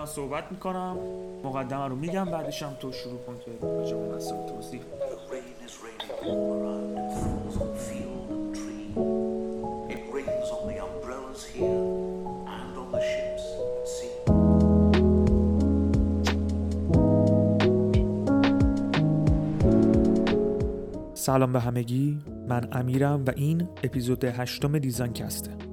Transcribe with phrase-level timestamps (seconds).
[0.00, 0.96] الان صحبت می‌کنم
[1.44, 4.80] مقدمه رو میگم بعدش هم تو شروع کن که راجع به مسئله توضیح
[5.30, 6.90] Rain is raining all around.
[7.02, 8.86] It falls on field and tree.
[9.94, 11.82] It rains on the umbrellas here
[12.56, 14.14] and on the ships at sea.
[21.14, 25.69] سلام به همگی من امیرم و این اپیزود هشتم دیزاین کسته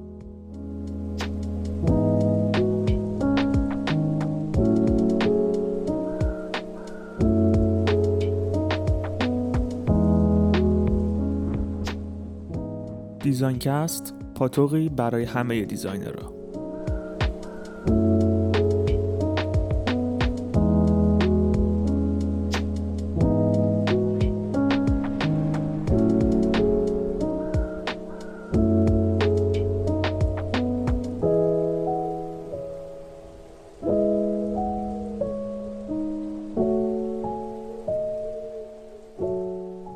[13.38, 16.34] دیزاین کست پاتوقی برای همه دیزاینرها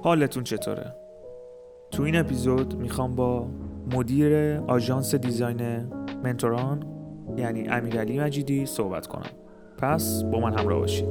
[0.04, 0.94] حالتون چطوره؟
[1.92, 3.48] تو این اپیزود می‌خوام با
[3.96, 5.62] مدیر آژانس دیزاین
[6.24, 6.84] منتوران
[7.38, 9.30] یعنی امیرعلی مجیدی صحبت کنم.
[9.78, 11.08] پس با من همراه باشید.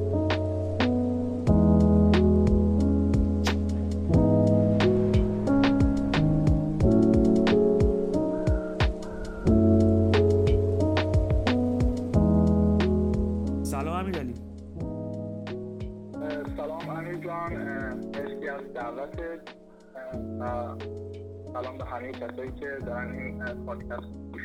[22.00, 24.42] همه کسایی که دارن این پادکست گوش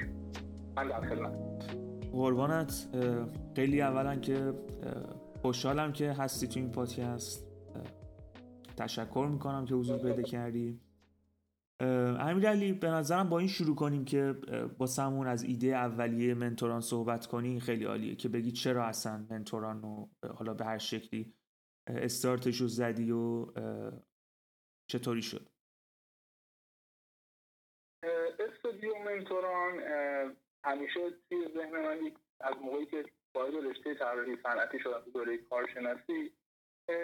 [0.75, 2.89] من در خدمت.
[3.55, 4.53] خیلی اولا که
[5.41, 7.47] خوشحالم که هستی تو این پادکست.
[8.77, 10.81] تشکر می‌کنم که حضور پیدا کردی.
[11.79, 11.89] اه،
[12.27, 14.35] امیرعلی به نظرم با این شروع کنیم که
[14.77, 17.59] با سمون از ایده اولیه منتوران صحبت کنی.
[17.59, 21.33] خیلی عالیه که بگی چرا اصلا منتوران رو حالا به هر شکلی
[21.87, 23.45] استارتش رو زدی و
[24.87, 25.49] چطوری شد؟
[28.39, 29.81] استودیو منتوران
[30.63, 36.31] همیشه توی ذهن من از موقعی که وارد رشته طراحی صنعتی شدم تو دوره کارشناسی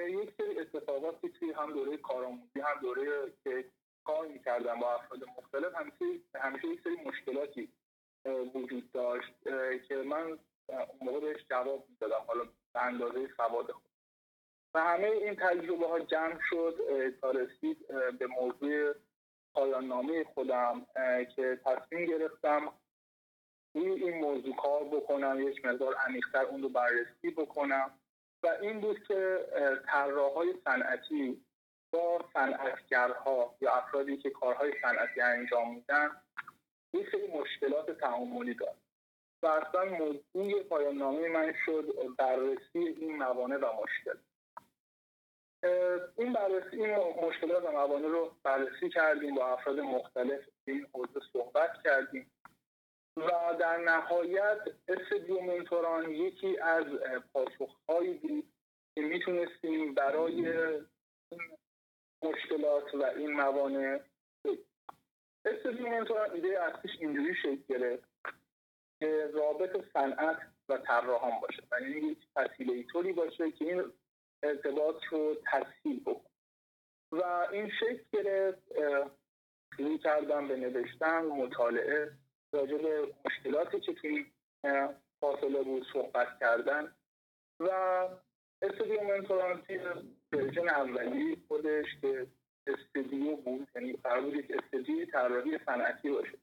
[0.09, 3.65] یک سری اتفاقاتی توی هم دوره کارآموزی هم دوره که
[4.05, 7.69] کار می‌کردم با افراد مختلف همیشه همیشه یک سری مشکلاتی
[8.55, 9.33] وجود داشت
[9.87, 12.43] که من اون موقع بهش جواب می‌دادم حالا
[12.73, 13.91] به اندازه سواد خود.
[14.73, 16.77] و همه این تجربه ها جمع شد
[17.21, 17.87] تا رسید
[18.19, 18.93] به موضوع
[19.53, 20.87] پایان نامه خودم
[21.35, 22.73] که تصمیم گرفتم
[23.75, 27.91] روی این موضوع کار بکنم یک مقدار عمیق‌تر اون رو بررسی بکنم.
[28.43, 29.39] و این بود که
[29.85, 31.45] طراحهای صنعتی
[31.93, 36.21] با صنعتگرها یا افرادی که کارهای صنعتی انجام میدن
[36.93, 38.77] یک سری مشکلات تعاملی دارد
[39.43, 39.85] و اصلا
[40.33, 44.19] موضوع پایان نامه من شد بررسی این موانع و مشکل.
[46.17, 51.83] این بررسی این مشکلات و موانع رو بررسی کردیم با افراد مختلف این حوزه صحبت
[51.83, 52.31] کردیم
[53.17, 56.85] و در نهایت استودیو منتوران یکی از
[57.33, 58.53] پاسخهایی بود
[58.95, 60.85] که می‌تونستیم برای این
[62.23, 63.99] مشکلات و این موانع
[64.45, 64.65] بدیم.
[65.45, 68.09] استودیو منتوران ایده اصلیش اینجوری شکل گرفت
[68.99, 70.37] که رابط صنعت
[70.69, 73.91] و طراحان باشه و یعنی یک فسیلیتوری باشه که این
[74.43, 76.31] ارتباط رو تسهیل بکنه
[77.11, 78.61] و این شکل گرفت
[79.77, 82.11] شروع کردم به نوشتن مطالعه
[82.53, 84.25] راجع به مشکلاتی که توی
[85.19, 86.95] فاصله بود صحبت کردن.
[87.59, 87.69] و
[88.61, 89.79] استودیو منتوران توی
[90.31, 92.27] ورژن اولی خودش که
[92.67, 96.37] استودیو بود یعنی قرار بود یک استودیوی طراحی صنعتی باشه.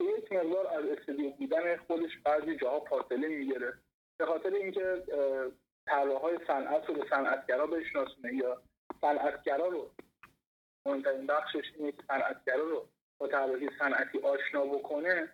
[0.00, 3.78] یک مقدار از استودیو بودن خودش بعضی جاها فاصله می‌گرفت.
[4.18, 5.02] به خاطر اینکه
[5.86, 8.62] طراحهای صنعت رو به صنعتگرا بشناسونه یا
[9.00, 9.90] صنعتگرا رو؟
[10.86, 12.88] مهمترین بخشش اینه که صنعتگرا رو
[13.18, 15.32] با طراحی صنعتی آشنا بکنه.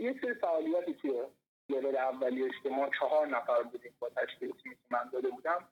[0.00, 1.22] یک سری فعالیتی توی
[1.68, 5.68] لول اولیش که ما چهار نفر بودیم با تشکیل تیمی که من داده بودم.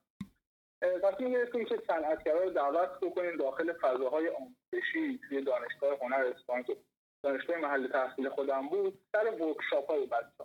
[1.02, 6.76] تصمیم گرفتیم که صنعتگرا رو دعوت بکنیم داخل فضاهای آموزشی توی دانشگاه هنر اصفهان که
[7.22, 8.98] دانشگاه محل تحصیل خودم بود.
[9.12, 10.44] سر ورکشاپ های بچه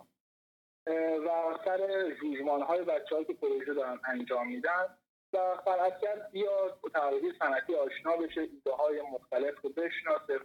[0.86, 4.96] و سر جوجمان های بچه که پروژه دارن انجام میدن
[5.32, 10.40] و صنعتگر بیاد با طراحی صنعتی آشنا بشه ایده های مختلف رو بشناسه.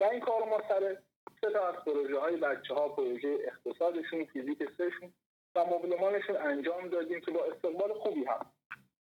[0.00, 0.96] و این کار ما سر
[1.40, 5.12] سه تا از پروژه های بچه ها پروژه اقتصادشون فیزیک سهشون
[5.54, 8.46] و مبلمانشون انجام دادیم که با استقبال خوبی هم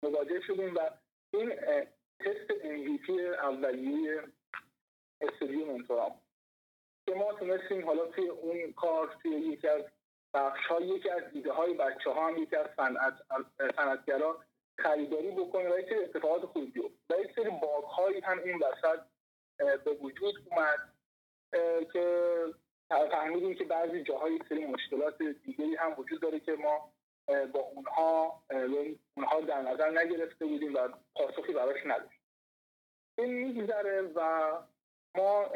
[0.02, 0.90] مواجه شدیم و
[1.32, 1.50] این
[2.18, 3.10] تست MVP
[3.42, 4.22] اولیه
[5.20, 6.14] استودیو منتورام
[7.06, 9.82] که ما تونستیم حالا توی اون کار توی یکی از
[10.34, 13.14] بخش ها یکی از دیده های بچه ها هم یکی از صنعت
[13.76, 14.40] صنعتگرا
[14.78, 17.16] خریداری بکنه و یک اتفاقات خوبی بیفته.
[17.16, 19.00] و یک سری باگ هایی هم این وسط
[19.84, 20.78] به وجود اومد
[21.92, 22.34] که
[22.88, 26.92] فهمیدیم که بعضی جاهای سری مشکلات دیگری هم وجود داره که ما
[27.26, 28.42] با اونها
[29.16, 32.22] اونها در نظر نگرفته بودیم و پاسخی براش نداشتیم
[33.18, 34.52] این میگذره و
[35.16, 35.46] ما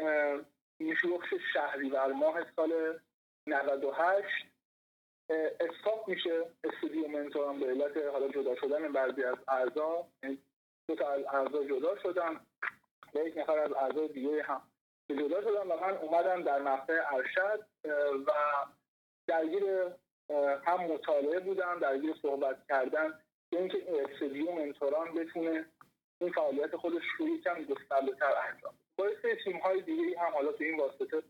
[0.79, 2.99] میشوخش شهریور ماه سال
[3.47, 4.27] 98
[5.29, 10.37] استاپ میشه استودیو منتوران به علت حالا جدا شدن بعضی از اعضا یعنی
[10.87, 12.39] دو تا از اعضا جدا شدن
[13.15, 14.61] و یک نفر از اعضای دیگه هم
[15.09, 17.65] جدا شدن و من اومدم در مقطع ارشد
[18.27, 18.31] و
[19.27, 19.63] درگیر
[20.65, 23.19] هم مطالعه بودم درگیر صحبت کردن
[23.51, 23.77] که اینکه
[24.09, 25.65] استودیو منتوران بتونه
[26.21, 29.09] این فعالیت خودش رو یکم گسترده تر انجام با
[29.43, 31.23] تیم های دیگه هم حالا تو این واسطه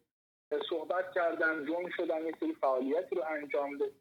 [0.69, 3.91] صحبت کردن جون شدن یک سری فعالیتی رو انجام ده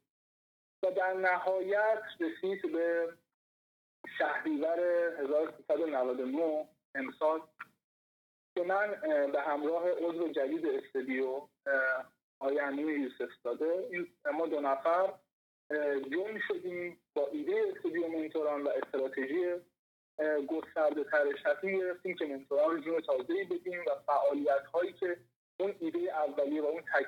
[0.82, 3.12] و در نهایت رسید به
[4.18, 4.80] شهریور
[5.20, 7.40] 1399 امسال
[8.54, 9.00] که من
[9.32, 11.40] به همراه عضو جدید استودیو
[12.40, 13.88] آقای امین یوسف داده.
[13.90, 15.12] این ما دو نفر
[16.10, 19.54] جون شدیم با ایده استودیو منتوران و استراتژی
[20.48, 25.16] گسترده ترش تصمیم گرفتیم که منتوران جون تازه‌ای بدیم و فعالیت هایی که
[25.60, 27.06] اون ایده اولیه و اون تک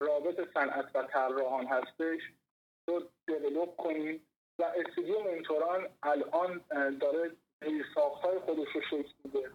[0.00, 2.20] رابط صنعت و طراحان هستش
[2.88, 4.26] رو دیولوب کنیم
[4.58, 6.64] و استودیو منتوران الان
[7.00, 7.30] داره
[7.94, 9.50] ساختهای خودش رو شکل میده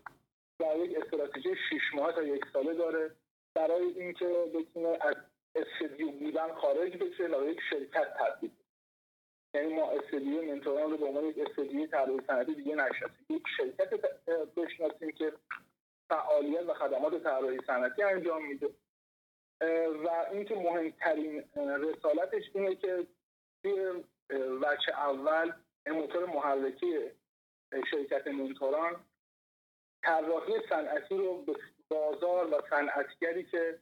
[0.60, 3.12] و یک استراتژی شیش ماه تا یک ساله داره
[3.56, 5.16] برای اینکه بتونه از
[5.56, 8.52] استودیو بودن خارج بشه و یک شرکت تبدیل
[9.54, 13.26] یعنی ما استودیو منتوران رو به عنوان یک استودیو طراحی صنعتی دیگه نشناسیم.
[13.30, 13.90] یک شرکت
[14.56, 15.34] بشناسیم که
[16.14, 18.70] فعالیت و خدمات طراحی صنعتی انجام میده.
[20.06, 23.08] و اینکه مهمترین رسالتش اینه که
[23.64, 24.04] توی
[24.62, 25.52] وچه اول
[25.88, 27.12] موتور محرکی
[27.92, 29.06] شرکت منتوران
[30.04, 31.54] طراحی صنعتی رو به
[31.90, 33.80] بازار و صنعتگری که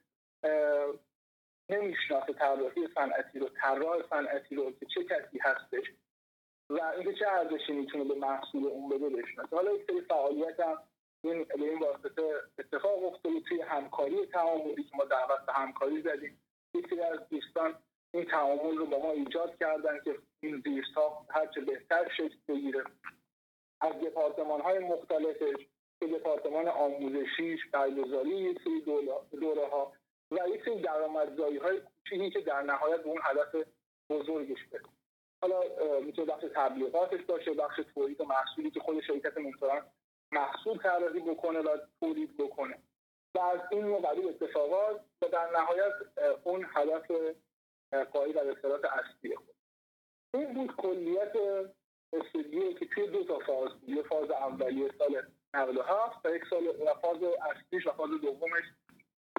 [1.69, 5.91] نمی‌شناسه طراحی صنعتی رو طراح صنعتی رو که چه کسی هستش
[6.69, 9.55] و اینکه چه ارزشی می‌تونه به محصول اون بده بشناسه.
[9.55, 10.77] حالا یک سری فعالیت هم
[11.23, 16.41] این به این واسطه اتفاق افتاده توی همکاری تعاملی که ما دعوت به همکاری زدیم.
[16.73, 17.75] یکی از دوستان
[18.13, 22.83] این تعامل رو با ما ایجاد کردن که این زیرساخت هرچه بهتر شکل بگیره.
[23.81, 25.67] از دپارتمان های مختلفش
[25.99, 28.81] که دپارتمان آموزشیش برگزاری یک سری
[29.39, 29.93] دوره ها
[30.31, 33.67] و یک سری درآمدزایی های کوچیکی که در نهایت به اون هدف
[34.09, 34.85] بزرگش برسه
[35.41, 35.61] حالا
[36.01, 39.81] می‌تونه بخش تبلیغاتش باشه بخش تولید محصولی که خود شرکت منتوران
[40.31, 42.77] محصول طراحی بکنه و تولید بکنه.
[43.35, 45.93] و از این نوع اتفاقات و در نهایت
[46.43, 47.11] اون هدف
[48.13, 49.55] قایی و اصطلاحات اصلی خود.
[50.33, 51.33] این بود کلیت
[52.13, 53.89] استودیو که توی دو تا فاز بود.
[53.89, 55.21] یه فاز اولیه سال
[55.53, 58.63] 97 و یک سال و فاز اصلیش و فاز دومش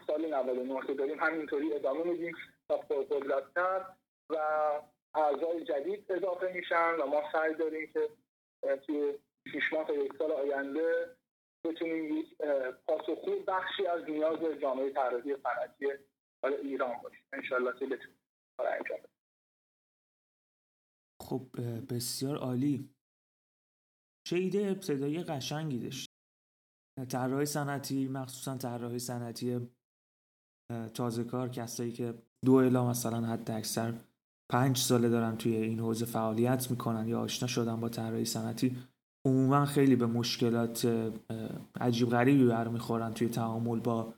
[0.06, 2.36] سال 99 که داریم همینطوری ادامه میدیم
[2.68, 3.84] تا پرقدرتتر
[4.30, 4.36] و
[5.14, 8.08] اعضای جدید اضافه میشن و ما سعی داریم که
[8.86, 9.18] توی
[9.52, 11.16] شیش ماه تا یک سال آینده
[11.64, 12.36] بتونیم یک
[12.86, 15.86] پاسخگو بخشی از نیاز جامعه طراحی صنعتی
[16.62, 17.24] ایران باشیم.
[17.32, 18.16] انشالله که بتونیم
[18.58, 18.98] انجام
[21.22, 21.46] خب
[21.94, 22.94] بسیار عالی.
[24.26, 26.10] چه ایده ابتدایی قشنگی داشت
[27.10, 29.70] طراحی صنعتی مخصوصا طراحی صنعتی
[30.94, 33.94] تازه کار کسایی که دو الا مثلا حد اکثر
[34.52, 38.76] پنج ساله دارن توی این حوزه فعالیت می‌کنن یا آشنا شدن با طراحی صنعتی.
[39.26, 41.12] عموما خیلی به مشکلات
[41.80, 44.14] عجیب غریبی برمیخورن توی تعامل با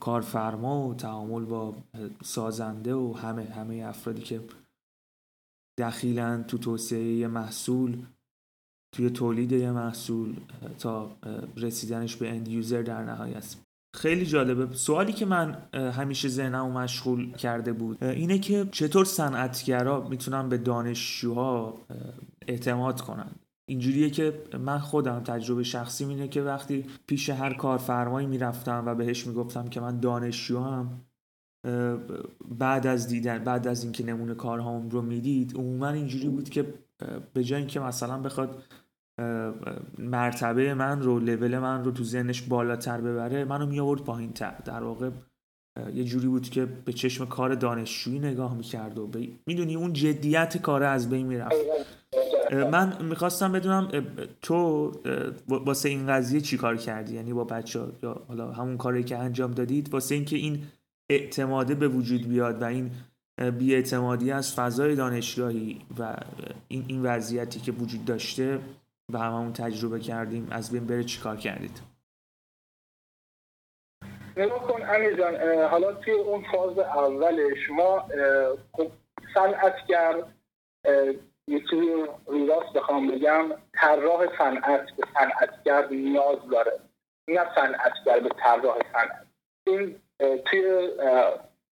[0.00, 1.74] کارفرما و تعامل با
[2.22, 4.40] سازنده و همه همه افرادی که
[5.78, 8.02] دخیلن تو توسعه محصول
[8.94, 10.36] توی تولید یه محصول
[10.78, 11.16] تا
[11.56, 13.56] رسیدنش به اند یوزر در نهایت.
[13.94, 14.76] خیلی جالبه.
[14.76, 21.74] سوالی که من همیشه ذهنمو مشغول کرده بود اینه که چطور صنعتگرا می‌تونن به دانشجوها
[22.48, 23.30] اعتماد کنن؟
[23.68, 29.26] اینجوریه که من خودم تجربه شخصی اینه که وقتی پیش هر کارفرمایی می‌رفتم و بهش
[29.26, 31.00] می‌گفتم که من دانشجو هم
[32.58, 36.74] بعد از دیدن بعد از اینکه نمونه کارهام رو می‌دید عموما اینجوری بود که
[37.34, 38.62] به جای اینکه مثلا بخواد
[39.98, 44.54] مرتبه من رو لول من رو تو ذهنش بالاتر ببره منو می آورد پایین تر
[44.64, 45.10] در واقع
[45.94, 49.10] یه جوری بود که به چشم کار دانشجویی نگاه می‌کرد و
[49.46, 51.54] می‌دونی اون جدیت کار از بین می‌رفت.
[52.52, 53.88] من می‌خواستم بدونم
[54.42, 54.92] تو
[55.48, 59.50] واسه این قضیه چی کار کردی؟ یعنی با بچه یا حالا همون کاری که انجام
[59.50, 60.62] دادید واسه اینکه این
[61.10, 62.90] اعتماده به وجود بیاد و این
[63.58, 66.16] بیاعتمادی از فضای دانشگاهی و
[66.68, 68.58] این این وضعیتی که وجود داشته
[69.12, 71.80] و هممون تجربه کردیم از بین بره چیکار کردید؟
[74.36, 75.34] نگاه کن امیر جان
[75.70, 78.08] حالا توی اون فاز اولش ما
[78.72, 78.90] خب
[79.34, 80.22] صنعتگر
[81.48, 81.62] یه
[82.26, 86.80] رو راست بخوام بگم طراح صنعت به صنعتگر نیاز داره.
[87.28, 89.26] نه صنعتگر به طراح صنعت.
[89.66, 90.00] این
[90.44, 90.90] توی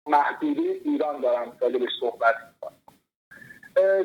[0.07, 2.79] محدوده ایران دارم راجبش صحبت می‌کنم.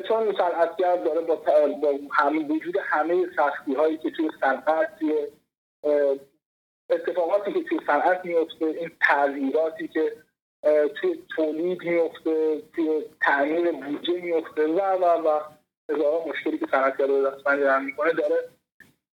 [0.08, 1.34] چون صنعتگر داره با,
[1.82, 5.26] با همه وجود همه سختی هایی که توی صنعت توی
[6.90, 10.12] اتفاقاتی که توی صنعت میفته این تغییراتی که
[10.94, 15.40] توی تولید میفته توی تعمیر بودجه میفته و و و.
[15.90, 18.48] هزاران مشکلی که صنعتگر رو دستمند می‌کنه داره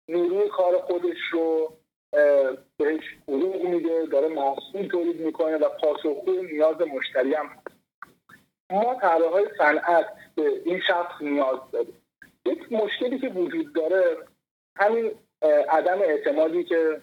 [0.07, 1.73] نیروی کار خودش رو
[2.77, 7.49] بهش حقوق میده داره محصول تولید می‌کنه و پاسخگوی نیاز مشتری هم
[8.71, 8.93] ما
[9.31, 10.05] های صنعت
[10.35, 12.01] به این شخص نیاز داریم.
[12.45, 14.17] یک مشکلی که وجود داره
[14.75, 15.11] همین
[15.69, 17.01] عدم اعتمادی که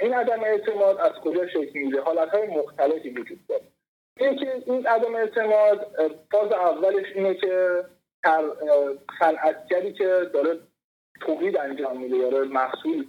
[0.00, 3.64] این عدم اعتماد از کجا شکل میده حالت های مختلفی وجود داره.
[4.18, 5.86] که این عدم اعتماد
[6.30, 7.84] فاز اولش اینه که
[9.20, 10.58] صنعتگری که داره
[11.20, 13.06] تولید انجام میده داره محصول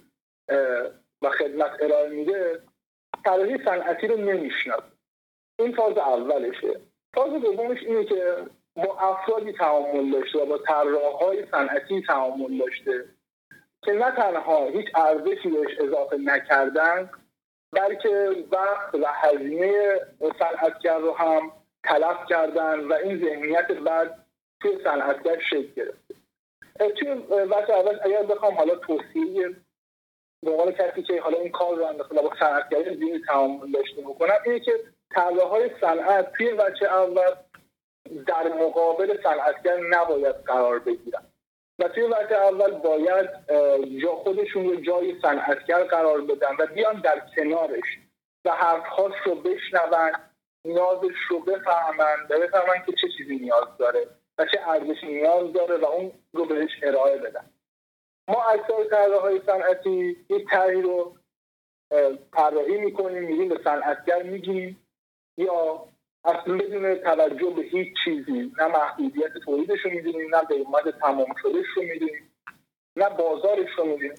[1.22, 2.62] و خدمت ارائه میده
[3.26, 4.84] طراحی صنعتی رو نمی‌شناسه.
[5.60, 6.80] این فاز اولشه.
[7.14, 8.38] فاز دومش اینه که
[8.76, 13.06] با افرادی تعامل داشته و با طراحهای صنعتی تعامل داشته.
[13.86, 17.10] که نه تنها هیچ ارزشی بهش اضافه نکردن
[17.72, 20.00] بلکه وقت و هزینه
[20.40, 21.52] صنعتگر رو هم
[21.84, 24.26] تلف کردن و این ذهنیت بعد
[24.62, 26.16] توی صنعتگر شکل گرفته.
[27.00, 27.10] توی
[27.50, 29.56] وقت اول اگر بخوام حالا توصیه
[30.46, 34.36] به عنوان کسی که حالا این کار رو انداخته با صنعتگری زیر تعامل داشته بکنم
[34.46, 34.74] اینه که
[35.52, 37.36] های صنعت توی بچه اول
[38.28, 41.29] در مقابل صنعتگر نباید قرار بگیرن.
[41.80, 43.30] و توی وقت اول باید
[44.02, 48.00] جا خودشون رو جای صنعتگر قرار بدن و بیان در کنارش
[48.46, 50.12] و حرفهاش رو بشنون
[50.66, 54.08] نیازش رو بفهمن و بفهمن که چه چیزی نیاز داره
[54.38, 57.50] و چه ارزشی نیاز داره و اون رو بهش ارائه بدن.
[58.28, 61.16] ما اکثر طراح های صنعتی یک طرحی رو
[62.34, 64.88] طراحی می‌کنیم میگیم به صنعتگر میگیم
[65.38, 65.86] یا
[66.24, 71.66] اصلا بدون توجه به هیچ چیزی نه محدودیت تولیدش رو می‌دونیم نه قیمت تمام شدهش
[71.76, 72.32] رو می‌دونیم
[72.96, 74.14] نه بازارش رو می‌دونیم.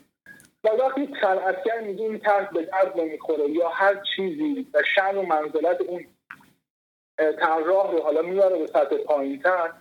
[0.65, 5.23] و وقتی صنعتگر میگه این طرح به درد نمی‌خوره یا هر چیزی و شن و
[5.23, 6.07] منزلت اون
[7.19, 9.73] طراح رو حالا میاره به سطح پایینتر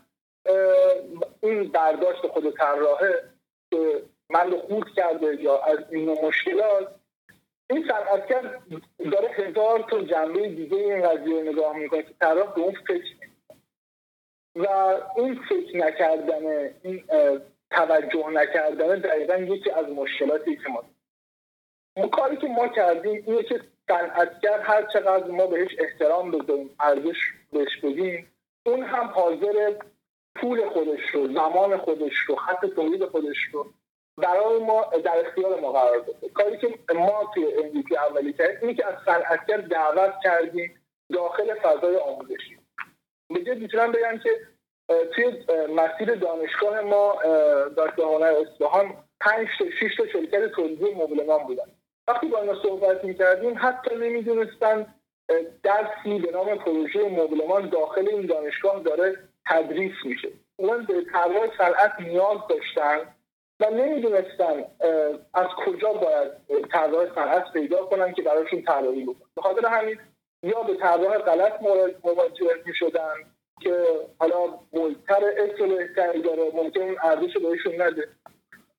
[1.44, 3.24] این برداشت خود طراحه
[3.72, 6.99] که من رو خود کرده یا از این مشکلات
[7.70, 8.60] این صنعتگر
[9.12, 13.16] داره هزار تا جنبه دیگه این قضیه نگاه می‌کنه که طرف به اون فکر
[14.56, 14.68] و
[15.16, 17.04] این فکر نکردن این
[17.72, 20.84] توجه نکردن دقیقا یکی از مشکلاتی که ما
[21.98, 27.18] اون کاری که ما کردیم اینه که صنعتگر هر چقدر ما بهش احترام بذاریم ارزش
[27.52, 28.32] بهش بدیم
[28.66, 29.74] اون هم حاضر
[30.36, 33.68] پول خودش رو زمان خودش رو خط تولید خودش رو
[34.22, 38.74] برای ما در اختیار ما قرار بده کاری که ما توی MVP اولی کردیم اینه
[38.74, 40.82] که از صنعتگر دعوت کردیم
[41.14, 42.58] داخل فضای آموزشی
[43.30, 44.30] به می‌تونم بگم که
[45.16, 45.46] توی
[45.76, 47.16] مسیر دانشگاه ما
[47.76, 51.64] دانشگاه هنر اصفهان پنج تا شش تا شرکت تولیدی مبلمان بودن.
[52.08, 54.94] وقتی با اینا صحبت می‌کردیم حتی نمی‌دونستن
[55.64, 59.18] درسی به نام پروژه مبلمان داخل این دانشگاه داره
[59.50, 60.30] تدریس میشه.
[60.56, 63.16] اون به طراح صنعت نیاز داشتن.
[63.60, 64.66] و نمی‌دونستن
[65.34, 66.32] از کجا باید
[66.72, 69.30] طراح صنعت پیدا کنن که براشون طراحی بکنن.
[69.36, 70.00] به خاطر همین
[70.44, 71.62] یا به طراح غلط
[72.04, 73.14] مواجه می‌شدن
[73.62, 73.86] که
[74.20, 78.08] حالا بزرگتر اصل بهتری داره ممکن اون ارزش بهشون نده.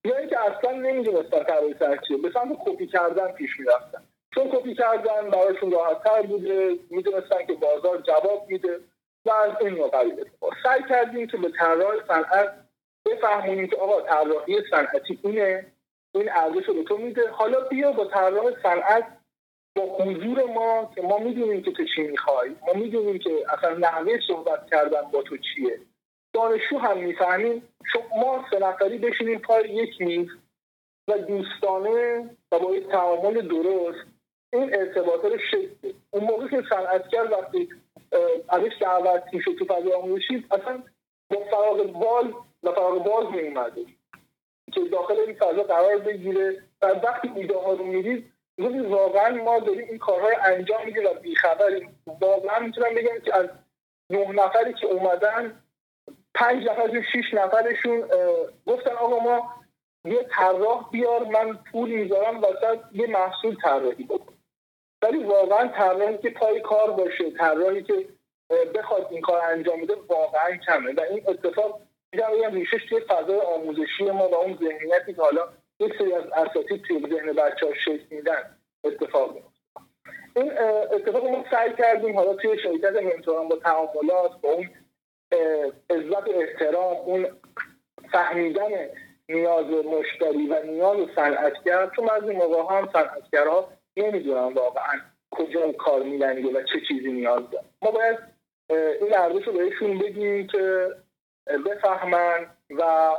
[0.05, 4.03] یا اینکه اصلا نمی‌دونستن طراحی صنعت چیه به سمت کپی کردن پیش می‌رفتن.
[4.35, 8.81] چون کپی کردن براشون راحتتر بوده می‌دونستن که بازار جواب میده
[9.27, 10.25] و از این نوع قبیل
[10.65, 12.70] سعی کردیم که به طراح صنعت
[13.07, 15.67] بفهمونیم که آقا طراحی صنعتی اینه.
[16.15, 17.31] این ارزش رو تو میده.
[17.31, 19.19] حالا بیا با طراح صنعت
[19.77, 22.51] با حضور ما که ما می‌دونیم که تو چی می‌خوای.
[22.67, 25.81] ما می‌دونیم که اصلا نحوه صحبت کردن با تو چیه.
[26.33, 27.69] دانشجو هم می‌فهمیم.
[28.17, 30.29] ما سه نفری بشینیم پای یک میز
[31.09, 34.07] و دوستانه و با یک تعامل درست.
[34.53, 37.69] این ارتباطه رو شکل اون موقع که صنعتگر وقتی
[38.49, 40.83] ازش دعوت میشه تو فضای آموزشی اصلا
[41.31, 43.85] با فراغ بال و فراغ باز میومده
[44.73, 46.63] که داخل این فضا قرار بگیره.
[46.83, 48.33] و وقتی ایده ها رو می‌دید
[48.89, 53.49] واقعا ما داریم این کارها رو انجام میدیم و بیخبریم واقعا می‌تونم بگم که از
[54.11, 55.63] نه نفری که اومدن
[56.35, 58.09] پنج نفرشون شیش نفرشون
[58.67, 59.55] گفتن آقا ما
[60.05, 64.35] یه طراح بیار من پول می‌ذارم وسط یه محصول طراحی بکن.
[65.03, 68.09] ولی واقعا طراحی که پای کار باشه طراحی که
[68.75, 70.93] بخواد این کار انجام بده واقعا کمه.
[70.93, 71.81] و این اتفاق
[72.13, 75.49] میگم بگم ریشش توی فضای آموزشی ما و اون ذهنیتی که حالا
[75.81, 79.51] یک سری از اساتید توی ذهن بچه ها شکل میدن اتفاق میفته
[80.37, 80.53] این
[80.93, 84.71] اتفاق ما سعی کردیم حالا توی شرکت منتوران با تعاملات با اون
[85.91, 87.27] عزت احترام اون
[88.13, 88.71] فهمیدن
[89.29, 91.91] نیاز مشتری و نیاز صنعتگر.
[91.97, 95.01] چون از این موقع هم صنعتگرها نمی‌دونن واقعا
[95.31, 98.19] کجا کار میلنگه و چه چیزی نیاز داره ما باید
[99.01, 100.89] این ارزش رو بهشون بگیم که
[101.59, 103.11] بفهمن و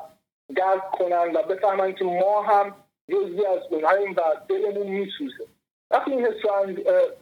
[0.56, 2.76] درک کنن و بفهمن که ما هم
[3.10, 5.48] جزی از اونهاییم و دلمون میسوزه.
[5.92, 6.42] وقتی این حس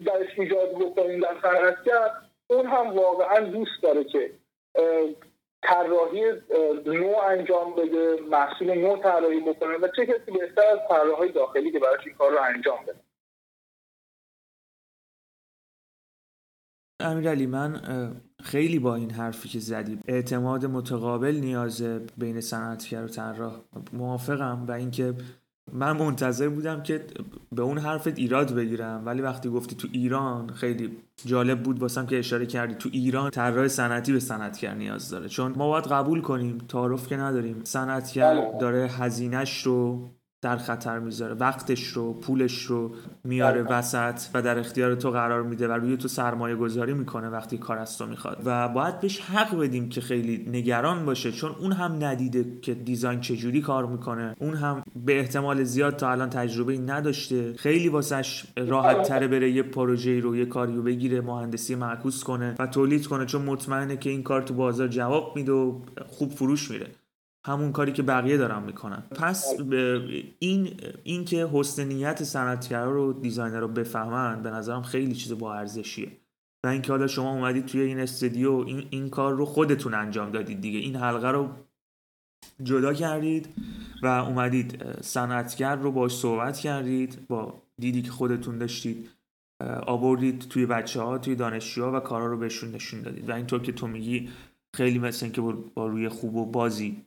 [0.05, 2.11] درش ایجاد بکنیم در صنعتگر
[2.47, 4.31] اون هم واقعا دوست داره که
[5.61, 6.31] طراحی
[6.85, 11.79] نو انجام بده محصول نو طراحی بکنه و چه کسی بهتر از طراحهای داخلی که
[11.79, 12.99] براش این کار رو انجام بده.
[16.99, 17.81] امیرعلی من
[18.43, 23.53] خیلی با این حرفی که زدی اعتماد متقابل نیازه بین صنعتگر و طراح.
[23.93, 25.13] موافقم و اینکه
[25.73, 27.05] من منتظر بودم که
[27.51, 29.01] به اون حرفت ایراد بگیرم.
[29.05, 32.73] ولی وقتی گفتی تو ایران خیلی جالب بود واسم که اشاره کردی.
[32.73, 35.27] تو ایران طراح صنعتی به صنعتگر نیاز داره.
[35.27, 37.61] چون ما باید قبول کنیم تعارف که نداریم.
[37.63, 38.57] صنعتگر بله.
[38.59, 40.09] داره هزینهش رو
[40.41, 41.33] در خطر می‌ذاره.
[41.33, 43.61] وقتش رو پولش رو میاره.
[43.61, 47.77] وسط و در اختیار تو قرار میده و روی تو سرمایه گذاری می‌کنه وقتی کار
[47.77, 48.41] از تو می‌خواد.
[48.45, 53.19] و باید بهش حق بدیم که خیلی نگران باشه چون اون هم ندیده که دیزاین
[53.19, 54.35] چجوری کار می‌کنه.
[54.39, 57.53] اون هم به احتمال زیاد تا الان تجربه نداشته.
[57.53, 62.55] خیلی واسش راحت تره بره یه پروژه رو یه کاری رو بگیره مهندسی معکوس کنه
[62.59, 66.71] و تولید کنه چون مطمئنه که این کار تو بازار جواب میده و خوب فروش
[66.71, 66.87] میره.
[67.45, 69.03] همون کاری که بقیه دارن می‌کنن.
[69.11, 69.53] پس
[70.39, 75.55] این این که حسن نیت صنعتگرا رو دیزاینر رو بفهمن به نظرم خیلی چیز با
[75.55, 76.11] ارزشیه.
[76.63, 80.61] و اینکه حالا شما اومدید توی این استودیو این, این کار رو خودتون انجام دادید
[80.61, 80.79] دیگه.
[80.79, 81.49] این حلقه رو
[82.63, 83.49] جدا کردید
[84.03, 89.09] و اومدید صنعتگر رو باش صحبت کردید با دیدی که خودتون داشتید
[89.87, 93.29] آوردید توی بچه ها توی دانشجوها و کارا رو بهشون نشون دادید.
[93.29, 94.29] و اینطور که تو میگی
[94.75, 95.41] خیلی مثل اینکه
[95.75, 97.05] با روی خوب و بازی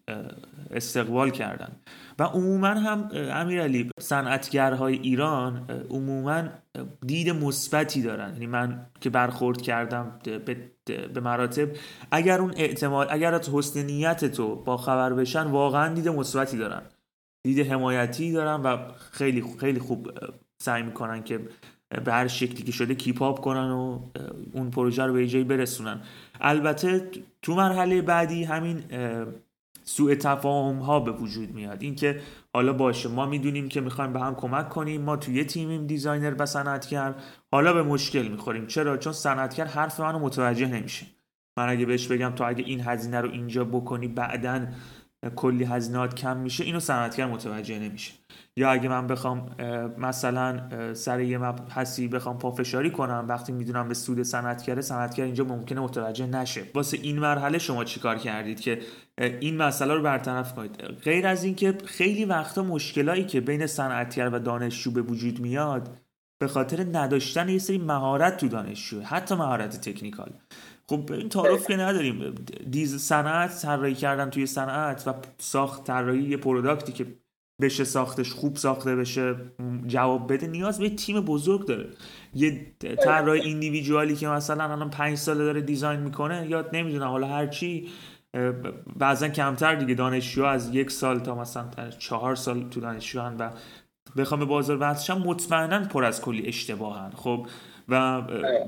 [0.71, 1.73] استقبال کردن.
[2.19, 6.43] و عموما هم امیرعلی صنعتگرهای ایران عموما
[7.07, 8.33] دید مثبتی دارن.
[8.33, 10.19] یعنی من که برخورد کردم
[10.87, 11.69] به مراتب
[12.11, 16.83] اگر اون اعتماد اگر از حسن نیت تو با خبر بشن واقعا دید مثبتی دارن.
[17.45, 18.79] دید حمایتی دارن و
[19.11, 20.11] خیلی خیلی خوب
[20.63, 21.41] سعی می‌کنن که
[22.05, 24.01] به هر شکلی که شده کیپاپ کنن و
[24.53, 26.01] اون پروژه رو به جایی برسونن.
[26.41, 27.11] البته
[27.43, 28.83] تو مرحله بعدی همین
[29.85, 31.83] سوء تفاهم ها به وجود میاد.
[31.83, 32.21] اینکه
[32.55, 36.47] حالا باشه ما می‌دونیم که می‌خوایم به هم کمک کنیم ما توی تیمیم designer و
[36.47, 37.15] صنعتگر.
[37.53, 38.67] حالا به مشکل می‌خوریم.
[38.67, 41.07] چرا؟ چون صنعتگر حرف منو متوجه نمیشه.
[41.57, 44.67] من اگه بهش بگم تو اگه این هزینه رو اینجا بکنی بعدا
[45.37, 48.13] کلی هزینات کم میشه اینو صنعتگر متوجه نمیشه.
[48.57, 49.57] یا اگه من بخوام
[49.99, 55.81] مثلا سر یه مبحثی بخوام پافشاری کنم وقتی می‌دونم به سود صنعتگره صنعتگر اینجا ممکنه
[55.81, 56.63] متوجه نشه.
[56.75, 58.81] واسه این مرحله شما چیکار کردید که
[59.19, 64.39] این مسئله رو برطرف کنید؟ غیر از اینکه خیلی وقتا مشکلایی که بین صنعتگر و
[64.39, 65.99] دانشجو به وجود میاد
[66.41, 70.33] به خاطر نداشتن یه سری مهارت تو دانشجو حتی مهارت تکنیکال.
[70.93, 72.35] خب این تعارف که نداریم.
[72.71, 77.07] دیز صنعت طراحی کردن توی صنعت و ساخت طراحی یه پروداکتی که
[77.63, 79.37] بشه ساختش خوب ساخته بشه
[79.87, 81.91] جواب بده نیاز به تیم بزرگ داره.
[82.35, 82.75] یه
[83.05, 87.89] طراح ایندیویدوالی که مثلا الان پنج ساله داره دیزاین می‌کنه یا نمی‌دونم حالا هر چی
[88.97, 89.95] بعضا کمتر دیگه.
[89.95, 93.51] دانشجو از یک سال تا مثلا چهار سال تو دانشجو و
[94.17, 97.11] بخوام به بازار وصلشن مطمئنا پر از کلی اشتباهن.
[97.11, 97.47] خب
[97.89, 98.23] و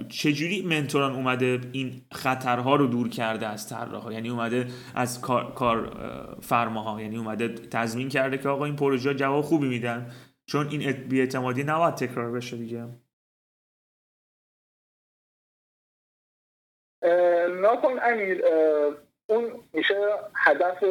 [0.09, 5.97] چجوری منتوران اومده این خطرها رو دور کرده از طراحا؟ یعنی اومده از کار, کار
[6.43, 10.11] فرماها یعنی اومده تضمین کرده که آقا این پروژه جواب خوبی میدن
[10.47, 12.89] چون این بیاعتمادی نباید تکرار بشه دیگه.
[17.61, 18.45] ناکن امیر
[19.27, 19.95] اون میشه
[20.35, 20.85] هدف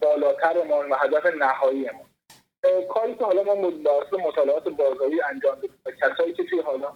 [0.00, 2.06] بالاترمان و هدف نهاییمان
[2.94, 3.54] کاری که حالا ما
[4.28, 5.70] مطالعات بازاری انجام دادیم
[6.02, 6.92] کسایی که توی حالا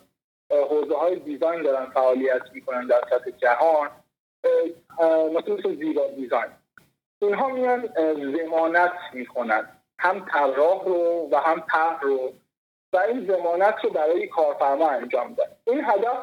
[0.51, 3.91] حوزه های دیزاین دارن فعالیت می‌کنن در سطح جهان
[5.35, 6.51] مثل زیبا دیزاین.
[7.23, 7.89] اینها میان
[8.37, 12.33] زمانت می‌کنن هم طراح رو و هم طرح رو.
[12.93, 15.57] و این زمانت رو برای کارفرما انجام داد.
[15.67, 16.17] این هدف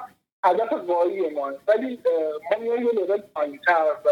[0.45, 1.51] هدف قایی ما.
[1.67, 1.99] ولی
[2.51, 4.09] ما میایم یه لول پایینتر و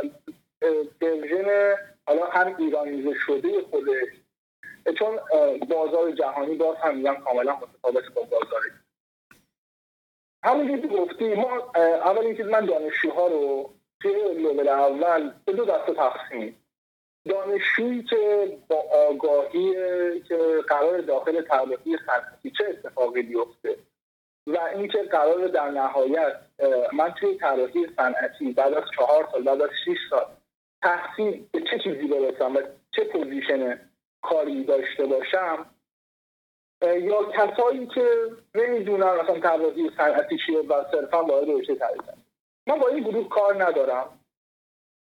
[1.02, 1.76] ورژن
[2.08, 4.08] حالا هم ایرانیزه شده خودش.
[4.99, 5.19] چون
[5.69, 8.62] بازار جهانی باز هم میگم کاملا متفاوت با بازار
[10.43, 15.93] همون که گفتی ما اول اینکه من دانشجوها رو توی لول اول به دو دسته
[15.93, 16.60] تقسیم.
[17.29, 19.73] دانشجویی که با آگاهی
[20.21, 23.75] که قرار داخل طراحی صنعتی چه اتفاقی بیفته
[24.47, 26.34] و اینکه قرار در نهایت
[26.93, 30.25] من توی طراحی صنعتی بعد از چهار سال بعد از شیش سال
[30.82, 33.79] تحصیل به چه چیزی برسم و چه پوزیشن
[34.21, 35.65] کاری داشته باشم
[36.84, 38.08] یا کسایی که
[38.56, 42.17] نمی‌دونن اصلا طراحی صنعتی چیه و صرفا وارد رشته تعریفن
[42.67, 44.19] من با این گروه کار ندارم.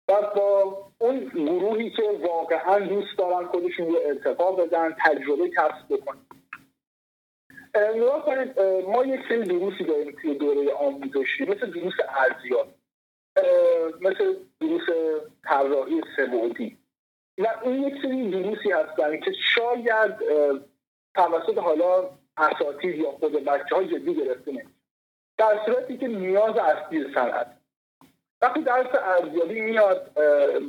[0.10, 6.26] و با اون گروهی که واقعا دوست دارن خودشون رو ارتقا بدن تجربه کسب بکنن.
[7.96, 12.72] نگاه کنید ما یک سری دروسی داریم توی دوره آموزشی مثل دروس ارزیابی
[14.02, 14.82] مثل دروس
[15.44, 16.78] طراحی سبودی.
[17.38, 20.12] و این یک سری دروسی هستن که شاید
[21.16, 24.70] توسط حالا اساتید یا خود بچه های جدی گرفته نمیشه.
[25.38, 27.48] در صورتی که نیاز اصلی صنعت
[28.42, 30.14] وقتی درس ارزیابی میاد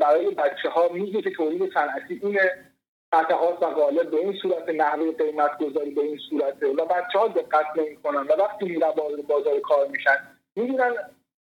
[0.01, 2.73] برای بچه ها میگه که تولید صنعتی اینه
[3.13, 7.29] قطعات و غالب به این صورت نحوه قیمت گذاری به این صورته و بچه ها
[7.29, 8.91] دقت نمی‌کنن و وقتی میرن
[9.29, 10.17] بازار کار میشن
[10.57, 10.95] می‌بینن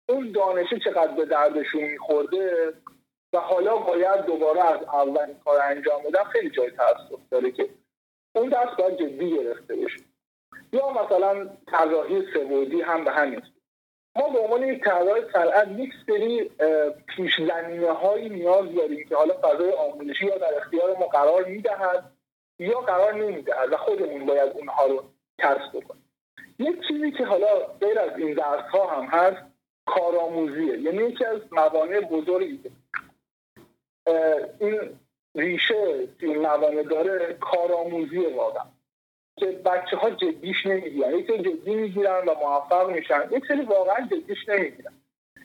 [0.09, 2.73] اون دانشه چقدر به دردشون میخورده
[3.33, 7.69] و حالا باید دوباره از اولین کار انجام بدن خیلی جای تاسف داره که
[8.35, 9.99] اون درس باید جدی گرفته بشه.
[10.73, 13.41] یا مثلا طراحی سبودی هم به همین
[14.15, 16.51] ما به عنوان یک طراح صنعت یک سری
[17.15, 17.39] پیش
[18.01, 22.11] هایی نیاز داریم که حالا فضای آموزشی یا در اختیار ما قرار می‌دهد
[22.59, 25.03] یا قرار نمی‌دهد و خودمون باید اونها رو
[25.37, 26.11] کسب بکنیم.
[26.59, 27.47] یک چیزی که حالا
[27.81, 29.43] غیر از این درس ها هم هست
[29.85, 30.79] کارآموزیه.
[30.79, 32.71] یعنی یکی از موانع بزرگی
[34.59, 34.99] این
[35.35, 38.63] ریشه این موانع داره کارآموزی واقعا
[39.37, 41.13] که بچه ها جدیش نمی‌گیرن.
[41.13, 43.21] یک جدی می‌گیرن و موفق میشن.
[43.31, 44.93] یک سری واقعا جدیش نمی‌گیرن.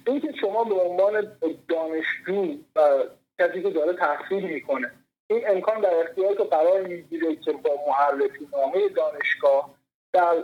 [0.06, 3.04] اینکه شما به عنوان دانشجو و
[3.38, 4.90] کسی که داره تحصیل می‌کنه
[5.30, 9.74] این امکان در اختیار تو قرار می‌گیره که با معرفی نامه دانشگاه
[10.12, 10.34] در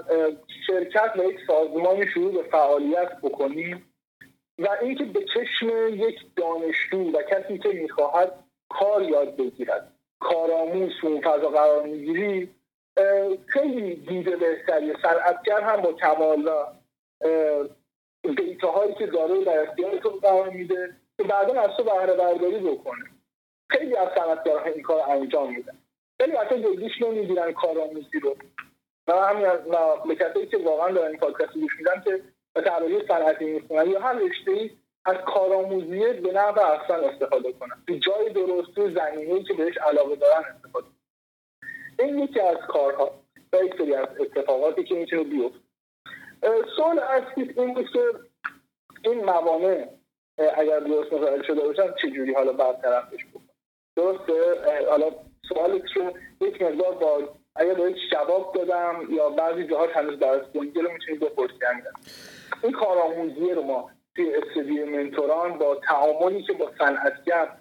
[0.67, 3.95] شرکت و یک سازمانی شروع به فعالیت بکنیم
[4.59, 8.42] و اینکه به چشم یک دانشجو و کسی که می‌خواهد
[8.79, 12.55] کار یاد بگیرد کارآموز اون فضا قرار می‌گیری
[13.47, 14.93] خیلی دیده بهتری.
[15.03, 16.65] صنعتگر هم با کمال و
[18.67, 23.05] هایی که داره در اختیار تو قرار میده که بعدا از تو بهره برداری بکنه.
[23.71, 25.79] خیلی از صنعتگرها این کار انجام میدن.
[26.21, 28.37] خیلی وقتا جدیش نمی‌گیرن کارآموزی رو.
[29.09, 29.59] و همین از
[30.09, 32.23] به که واقعا دارن این پادکست گوش میدن که
[32.55, 34.71] به طراحی صنعتی می‌خونن یا هر رشته
[35.05, 40.17] از کارآموزی به نحو احسن استفاده کنن تو جای درست تو زمینه‌ای که بهش علاقه
[40.17, 40.87] دارن استفاده
[41.99, 43.11] این یکی از کارها
[43.53, 45.59] و یک سری از اتفاقاتی که می‌تونه بیفته.
[46.77, 48.01] سوال اصلی این بود که
[49.05, 49.89] این موانع
[50.57, 53.49] اگر درست متوجه شده باشن چجوری حالا برطرفش بکن
[53.97, 54.33] درسته؟
[54.91, 55.11] حالا
[55.49, 60.83] سوالت رو یک مقدار با اگر باید جواب دادم یا بعضی جاها هنوز برات گنگه
[60.83, 61.55] رو می‌تونید بپرسی
[62.63, 67.57] این کارآموزی رو ما توی استودیو منتوران با تعاملی که با صنعتگر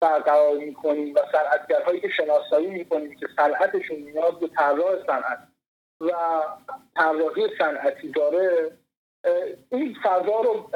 [0.00, 5.48] برقرار می‌کنیم و صنعتگرهایی که شناسایی می‌کنیم که صنعتشون نیاز به طراح صنعت
[6.00, 6.12] و
[6.96, 8.72] طراحی صنعتی داره
[9.70, 10.70] این فضا رو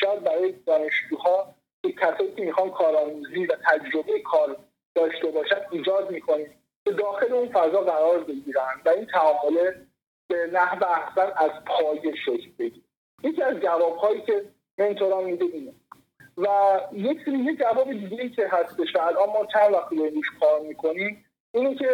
[0.00, 4.56] شاید برای دانشجوها که کسایی که می‌خوان کارآموزی و تجربه کار
[4.94, 9.86] داشته باشن ایجاد می‌کنیم که داخل اون فضا قرار بگیرن و این تعامله
[10.28, 12.82] به نحو احسن از پای شکل بگیر
[13.22, 14.44] یکی از جوابهایی که
[14.78, 15.72] منتوران میده اینه
[16.36, 16.48] و
[16.92, 21.74] یک یه جواب دیگه که هستش و الان ما چند وقتی روش کار می‌کنیم اینه
[21.74, 21.88] که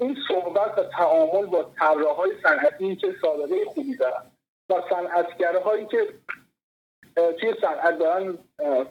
[0.00, 4.30] این صحبت و تعامل با طراحهای صنعتی که سابقه خوبی دارن
[4.70, 6.08] و صنعتگرهایی که
[7.16, 8.38] توی صنعت دارن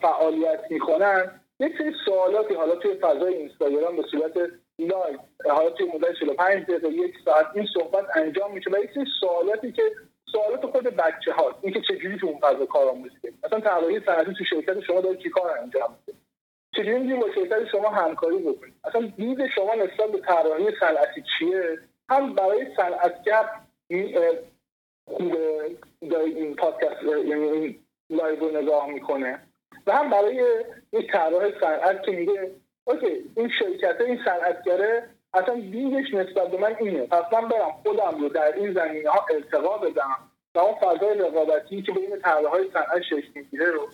[0.02, 4.34] فعالیت می‌کنن یک سری سوالاتی حالا توی فضای اینستاگرام به صورت
[4.80, 9.06] live حالا توی مدت 45 دقیقه یک ساعت این صحبت انجام میشه و یک سری
[9.20, 9.84] سوالاتی که
[10.32, 14.44] سوالات خود بچه ها اینکه چجوری تو اون فضا کارآموزی کنید مثلا طراحی صنعتی تو
[14.44, 16.20] شرکت شما داره چی کار انجام میده؟
[16.76, 21.80] چجوری می‌تونید با شرکت شما همکاری بکنید؟ اصلا دید شما نسبت به طراحی صنعتی چیه؟
[22.10, 23.46] هم برای صنعتگر
[25.06, 25.78] خوبه
[26.26, 29.40] این پادکست یعنی این live رو نگاه می‌کنه.
[29.88, 32.52] و هم برای یک طراح صنعت که میگه
[32.84, 37.06] okay این شرکت این صنعتگره اصلا دیدش نسبت به من اینه.
[37.06, 40.18] پس من برم خودم رو در این زمینه ها ارتقا بدم
[40.56, 43.90] و اون فضای رقابتی که بین طراح های صنعت شکل می‌گیره رو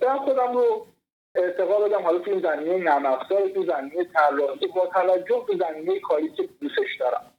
[0.00, 0.86] برم خودم رو
[1.34, 2.02] ارتقا بدم.
[2.02, 6.96] حالا تو زمینه نرم افزار تو زمینه طراحی با توجه به زمینه کاری که دوستش
[7.00, 7.34] دارم.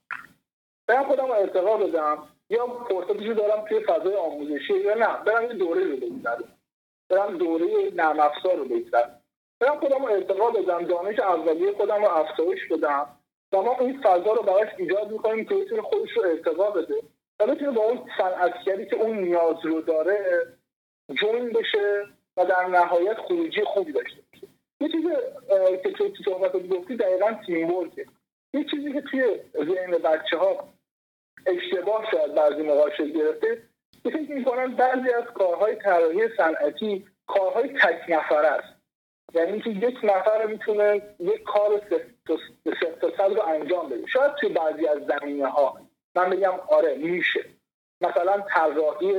[0.86, 5.24] برم خودم رو ارتقا بدم یا فرصتش رو دارم توی فضای آموزشی یا نه.
[5.26, 6.44] برم یه دوره رو بگذرم
[7.08, 9.21] برم دوره نرم افزار رو بگذرم
[9.62, 13.06] برم خودم رو ارتقا بدم دانش اولیه خودم رو افزایش بدم
[13.52, 16.94] و ما این فضا رو براش ایجاد می‌کنیم که بتونه خودش رو ارتقا بده.
[17.40, 20.46] و بتونه با اون صنعتگری که اون نیاز رو داره
[21.20, 22.04] جوین بشه
[22.36, 24.46] و در نهایت خروجی خوبی داشته باشه.
[24.80, 25.04] یه چیز
[25.82, 27.92] که توی صحبت گفتی دقیقا تیم
[28.54, 30.68] یه چیزی که توی ذهن بچه ها
[31.46, 33.62] اشتباه شاید بعضی موقع گرفته
[34.04, 38.71] فکر می‌کنن بعضی از کارهای طراحی صنعتی کارهای تک نفر است.
[39.34, 41.82] یعنی که یک نفر می‌تونه یک کار
[42.80, 44.06] سه تا رو انجام بده.
[44.06, 45.80] شاید توی بعضی از زمینه ها
[46.14, 47.44] من بگم آره میشه.
[48.00, 49.12] مثلا طراحی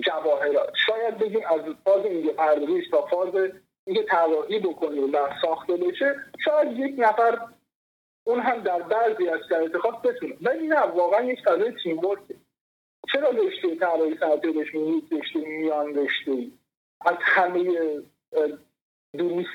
[0.00, 0.72] جواهرات.
[0.86, 3.34] شاید بگیم از فاز اینکه پردازش تا فاز
[3.86, 7.38] اینکه طراحی بکنیم و ساخته بشه شاید یک نفر
[8.24, 10.34] اون هم در بعضی از شرایط خاص بتونه.
[10.42, 12.34] ولی نه واقعا یک فضای تیم ورکه.
[13.12, 16.46] چرا رشته طراحی صنعتی بهش میگید رشته میان رشته
[17.00, 17.62] از همه
[19.14, 19.46] دروس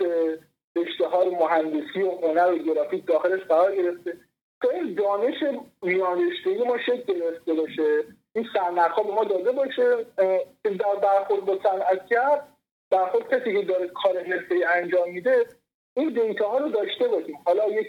[0.76, 4.18] رشته های مهندسی و هنر و گرافیک داخلش قرار گرفته.
[4.62, 5.44] تا این دانش
[5.82, 8.04] میان رشته ما شکل گرفته باشه.
[8.36, 10.06] این سرنخ به ما داده باشه.
[10.64, 12.42] در برخورد با صنعتگر
[12.92, 15.46] برخورد کسی که داره کار حرفه انجام میده
[15.98, 17.38] این دیتا ها رو داشته باشیم.
[17.46, 17.88] حالا یک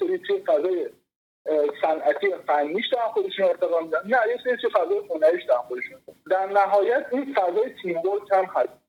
[0.00, 0.88] سری توی فضای
[1.82, 3.98] صنعتی فنیش دارن خودشون ارتقا میدن.
[4.04, 5.98] نه یک سری توی فضای هنریش دارن خودشون.
[6.30, 7.96] در نهایت این فضای تیم
[8.32, 8.87] هم هست.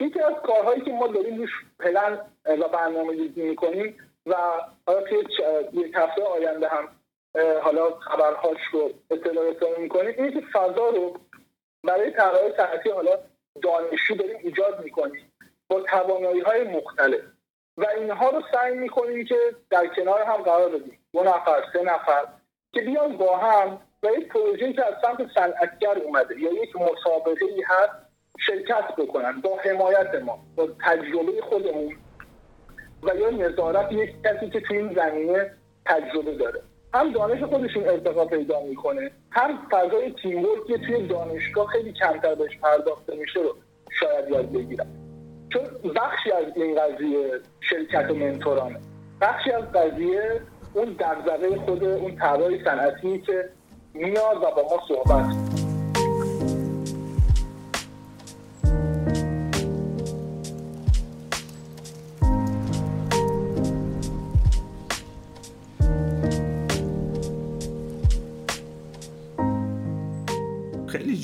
[0.00, 4.34] یکی از کارهایی که ما داریم روش پلن و برنامه ریزی می‌کنیم و
[4.86, 5.18] حالا توی
[5.72, 6.88] یک هفته آینده هم
[7.62, 11.16] حالا خبرهاش رو اطلاع رسانی می‌کنیم اینه که فضا رو
[11.84, 13.18] برای طراحی صنعتی حالا
[13.62, 15.32] دانشجو داریم ایجاد می‌کنیم
[15.68, 17.20] با توانایی های مختلف
[17.76, 19.36] و اینها رو سعی می‌کنیم که
[19.70, 20.98] در کنار هم قرار بدیم.
[21.12, 22.26] دو نفر سه نفر
[22.72, 27.44] که بیان با هم و یک پروژه که از سمت صنعتگر اومده یا یک مسابقه
[27.44, 28.03] ای هست
[28.38, 31.96] شرکت بکنن با حمایت ما با تجربه خودمون.
[33.02, 35.50] و یا نظارت یک کسی که توی این زمینه
[35.86, 36.60] تجربه داره.
[36.94, 42.58] هم دانش خودشون ارتقا پیدا می‌کنه هم فضای تیم که توی دانشگاه خیلی کمتر بهش
[42.58, 43.56] پرداخته میشه رو
[44.00, 44.86] شاید یاد بگیرن.
[45.52, 48.80] چون بخشی از این قضیه شرکت و منتورانه.
[49.20, 50.40] بخشی از قضیه
[50.74, 53.48] اون دغدغه خود اون طراح صنعتی که
[53.94, 55.63] میاد و با ما صحبت خیلی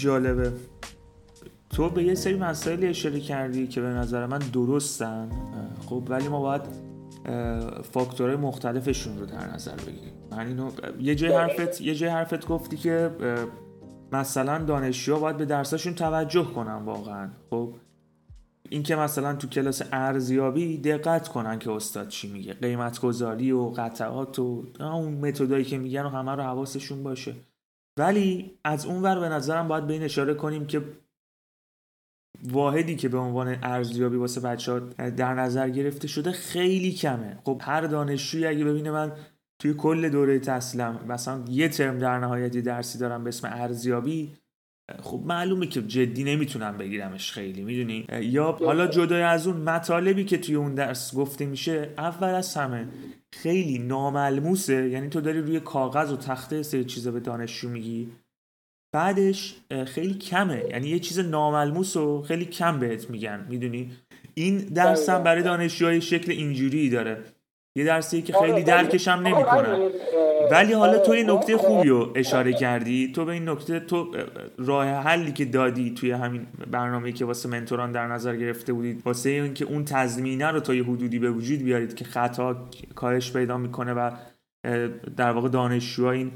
[0.01, 0.53] جالبه.
[1.71, 5.31] تو به یه سری مسائلی اشاره کردی که به نظر من درستن.
[5.87, 6.63] خب ولی ما باید
[7.93, 10.13] فاکتورهای مختلفشون رو در نظر بگیریم.
[10.31, 13.11] من اینو یه جای حرفت یه جای حرفت گفتی که
[14.13, 17.29] مثلا دانشجوها باید به درساشون توجه کنن واقعا.
[17.51, 17.75] خب
[18.69, 22.55] این که مثلا تو کلاس ارزیابی دقت کنن که استاد چی میگه.
[22.55, 27.35] قیمت گذاری و قطعات و اون متدایی که میگن و همه رو حواسشون باشه.
[27.97, 30.83] ولی از اون ور به نظرم باید به این اشاره کنیم که
[32.43, 34.79] واحدی که به عنوان ارزیابی واسه بچه ها
[35.11, 37.39] در نظر گرفته شده خیلی کمه.
[37.45, 39.13] خب هر دانشجویی اگه ببینه من
[39.59, 44.37] توی کل دوره تحصیلم مثلا یه ترم در نهایتی درسی دارم به اسم ارزیابی
[45.03, 50.39] خب معلومه که جدی نمی‌تونم بگیرمش خیلی می‌دونی؟ یا حالا جدای از اون مطالبی که
[50.39, 52.89] توی اون درس گفته میشه اول از همه
[53.33, 58.09] خیلی ناملموسه یعنی تو داری روی کاغذ و تخته سری چیزا به دانشجو میگی.
[58.95, 63.91] بعدش خیلی کمه یعنی یه چیز ناملموس و خیلی کم بهت میگن می‌دونی؟
[64.35, 67.25] این درس هم برای دانشجوهای شکل اینجوری داره.
[67.77, 69.91] یه درسی که خیلی درکش هم نمی‌کنن.
[70.51, 73.13] ولی حالا تو این نکته خوبی رو اشاره کردی.
[73.13, 74.15] تو به این نکته تو
[74.59, 79.31] راه حلی که دادی توی همین برنامه که واسه منتوران در نظر گرفته بودید واسه
[79.31, 83.93] اینکه اون تضمینه رو تا یه حدودی به وجود بیارید که خطا کاهش پیدا می‌کنه
[83.93, 84.11] و
[85.17, 86.33] در واقع دانشجوها این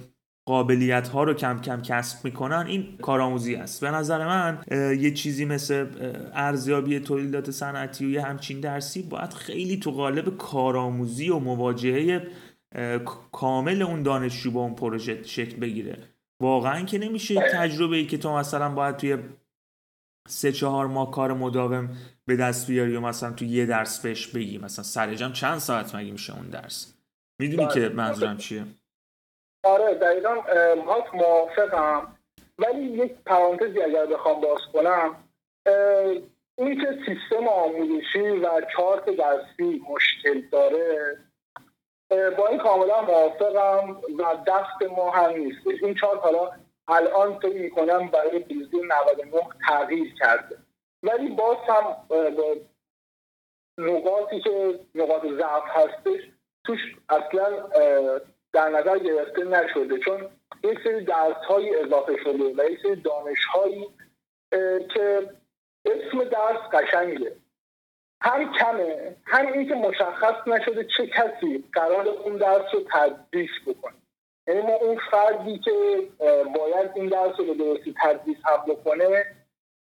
[0.47, 3.81] قابلیت ها رو کم کم کسب می‌کنن این کارآموزی است.
[3.81, 4.59] به نظر من
[5.01, 5.87] یه چیزی مثل
[6.35, 12.27] ارزیابی تولیدات صنعتی و یه همچین درسی باید خیلی تو قالب کارآموزی و مواجهه
[13.33, 15.99] کامل اون دانشجو با اون پروژه شکل بگیره.
[16.41, 19.19] واقعا که نمیشه تجربه ای که تو مثلا باید توی
[20.29, 21.89] سه چهار ماه کار مداوم
[22.27, 24.59] به دست بیاری و مثلا تو یه درس بهش بگی.
[24.59, 26.95] مثلا سرجم چند ساعت مگه میشه اون درس؟
[27.39, 27.75] می‌دونی بله.
[27.75, 28.65] که منظورم چیه؟
[29.65, 30.35] آره دقیقا
[30.87, 32.17] باهات موافقم.
[32.59, 35.17] ولی یک پرانتزی اگر بخوام باز کنم
[35.67, 35.75] اه،
[36.59, 41.19] این که سیستم آموزشی و چارت درسی مشکل داره
[42.39, 45.67] با این کاملا موافقم و دست ما هم نیست.
[45.83, 46.51] این چارت حالا
[46.89, 50.57] الان فکر می‌کنم برای بیزی 99 تغییر کرده.
[51.03, 51.97] ولی باز هم
[53.79, 56.21] نقاطی که نقاط ضعف هستش
[56.65, 57.69] توش اصلا
[58.53, 59.99] در نظر گرفته نشده.
[59.99, 60.31] چون
[60.65, 63.89] یک سری درس های اضافه شده و یک سری دانش هایی
[64.95, 65.31] که
[65.85, 67.37] اسم درس قشنگه.
[68.25, 69.17] هم کمه.
[69.25, 73.95] هم این که مشخص نشده چه کسی قرار اون درس رو تدریس بکنه.
[74.47, 75.71] یعنی ما اون فردی که
[76.57, 79.25] باید این درس رو به درستی تدریس هم بکنه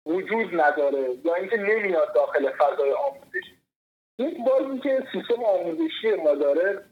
[0.06, 3.58] وجود نداره یا اینکه نمیاد داخل فضای آموزشی
[4.18, 6.84] یک بازی که سیستم آموزشی ما داره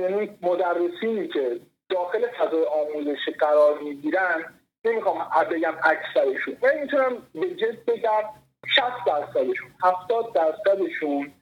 [0.00, 4.44] یعنی مدرسینی که داخل فضای آموزشی قرار می‌گیرن
[4.84, 11.32] نمی‌خوام بگم اکثرشون من می‌تونم به جد بگم 60 درصدشون 70 درصدشون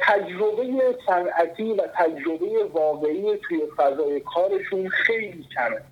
[0.00, 5.82] تجربه صنعتی و تجربه واقعی توی فضای کارشون خیلی کمه.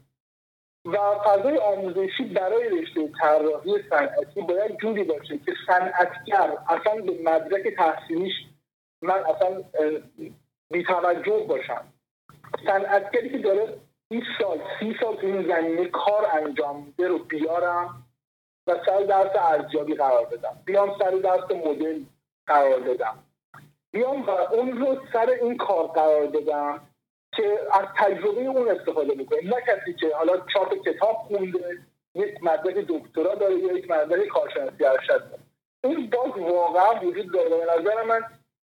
[0.84, 7.74] و فضای آموزشی برای رشته طراحی صنعتی باید جوری باشه که صنعتگر اصلا به مدرک
[7.76, 8.32] تحصیلیش
[9.02, 9.64] من اصلا
[10.70, 11.92] بیتوجه باشم.
[12.66, 18.03] صنعتگری که داره 20 سال 30 سال تو این زمینه کار انجام میده رو بیارم.
[18.66, 20.57] و سر درس ارزیابی قرار بدم.
[20.64, 22.00] بیام سر درس مدل
[22.46, 23.18] قرار بدم.
[23.90, 26.81] بیام و اون رو سر این کار قرار بدم
[27.37, 31.79] که از تجربه اون استفاده بکنه نه کسی که حالا چاپ کتاب خونده
[32.14, 35.42] یک مدرک دکترا داره یا یک مدرک کارشناسی ارشد داره.
[35.85, 37.48] این باز واقعا وجود داره.
[37.48, 38.20] به نظر من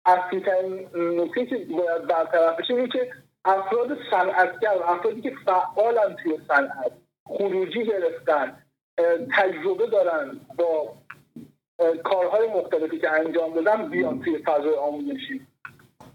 [0.04, 3.12] اصلی ترین نکته که باید برطرف بشه اینه که
[3.44, 6.92] افراد صنعتگر افرادی که فعالن توی صنعت
[7.28, 8.59] خروجی گرفتن
[9.36, 10.92] تجربه دارن با
[12.04, 15.46] کارهای مختلفی که انجام دادن بیان توی فضای آموزشی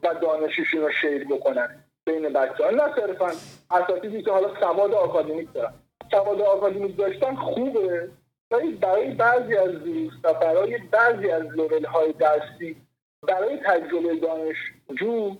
[0.04, 3.32] و دانششون رو شیر بکنن بین بچه ها نه صرفا
[3.72, 5.74] اساتیدی که حالا سواد آکادمیک دارن.
[6.12, 8.10] سواد آکادمیک داشتن خوبه
[8.52, 12.76] ولی برای بعضی از دوست و برای بعضی از لول های درسی
[13.22, 15.36] برای تجربه دانشجو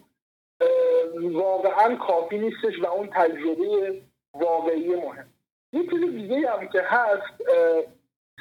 [1.22, 4.02] واقعا کافی نیستش و اون تجربه
[4.34, 5.28] واقعی مهم.
[5.76, 7.42] یه چیز دیگه هم که هست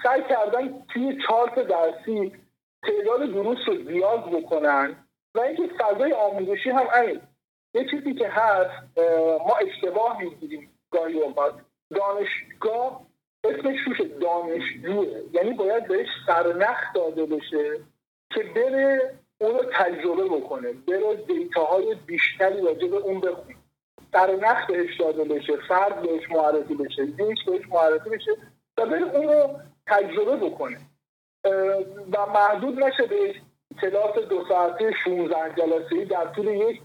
[0.03, 2.33] سعی کردن توی چارت درسی
[2.83, 4.97] تعداد دروس رو زیاد بکنن
[5.35, 7.20] و اینکه فضای آموزشی هم همین.
[7.75, 8.99] یه چیزی که هست
[9.49, 11.55] ما اشتباه می‌گیریم گاهی اوقات.
[11.90, 13.07] دانشگاه
[13.44, 15.07] اسمش روش دانشجوه.
[15.33, 17.81] یعنی باید بهش سرنخ داده بشه
[18.31, 23.57] که بره اون رو تجربه بکنه بره دیتاهای بیشتری راجع به اون بخونه.
[24.14, 28.31] سرنخ بهش داده بشه فرد بهش معرفی بشه لینک بهش معرفی بشه
[28.79, 29.50] و بره اون رو
[29.87, 30.79] تجربه بکنه.
[32.12, 33.35] و محدود نشه به
[33.83, 36.81] کلاس دو ساعته 16 جلسه در طول یک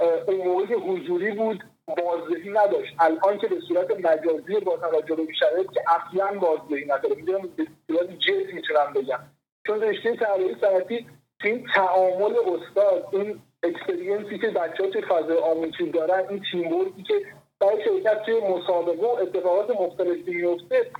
[0.00, 2.94] اه، اون موقع حضوری بود بازدهی نداشت.
[3.00, 7.66] الان که به صورت مجازی با توجه به شرایط که اصلا بازدهی نداره می‌دونم به
[7.86, 9.20] صورت جد می‌تونم بگم.
[9.66, 10.18] چون رشته
[10.60, 11.06] صنعتی
[11.40, 16.42] تو این تعامل استاد این experience ی که بچه ها توی فضای آموزشی دارن این
[16.52, 17.14] تیم که
[17.60, 20.90] برای شرکت توی مسابقه و اتفاقات مختلفی میفته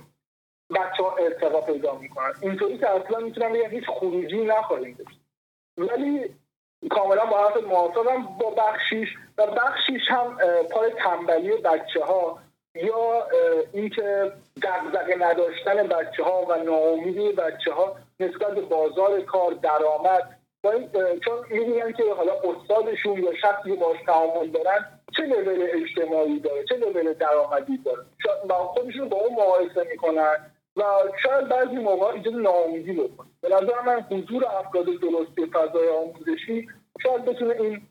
[0.69, 2.33] بچه ها ارتقا پیدا می‌کنن.
[2.41, 5.19] اینطوری که اصلا می‌تونم بگم هیچ خروجی نخواهیم داشت.
[5.77, 6.35] ولی
[6.91, 10.37] کاملا با حرف موافقم با بخشیش و بخشیش هم
[10.71, 12.39] پای تنبلی بچه ها
[12.75, 13.27] یا
[13.73, 14.31] اینکه
[14.63, 20.34] دغدغه نداشتن بچه ها و ناامیدی بچه ها نسبت به بازار کار درآمد
[21.25, 26.63] چون می‌بینن که حالا استادشون یا شخصی که باش تعامل دارن چه لول اجتماعی داره؟
[26.69, 28.03] چه لول درآمدی داره؟
[28.49, 30.83] با خودشون با اون مقایسه می‌کنن و
[31.23, 33.27] شاید بعضی موقع ایجاد ناامیدی بکنه.
[33.41, 36.67] به نظر من حضور افراد درستی فضای آموزشی
[37.03, 37.81] شاید بتونه این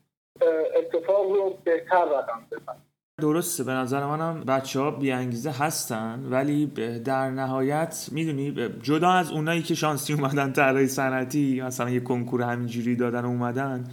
[0.75, 2.81] اتفاق رو بهتر رقم بزنه.
[3.21, 6.65] درسته به نظر منم بچه ها بیانگیزه هستن ولی
[7.05, 12.95] در نهایت می‌دونی جدا از اونایی که شانسی اومدن طراحی صنعتی مثلا یه کنکور همینجوری
[12.95, 13.83] دادن اومدن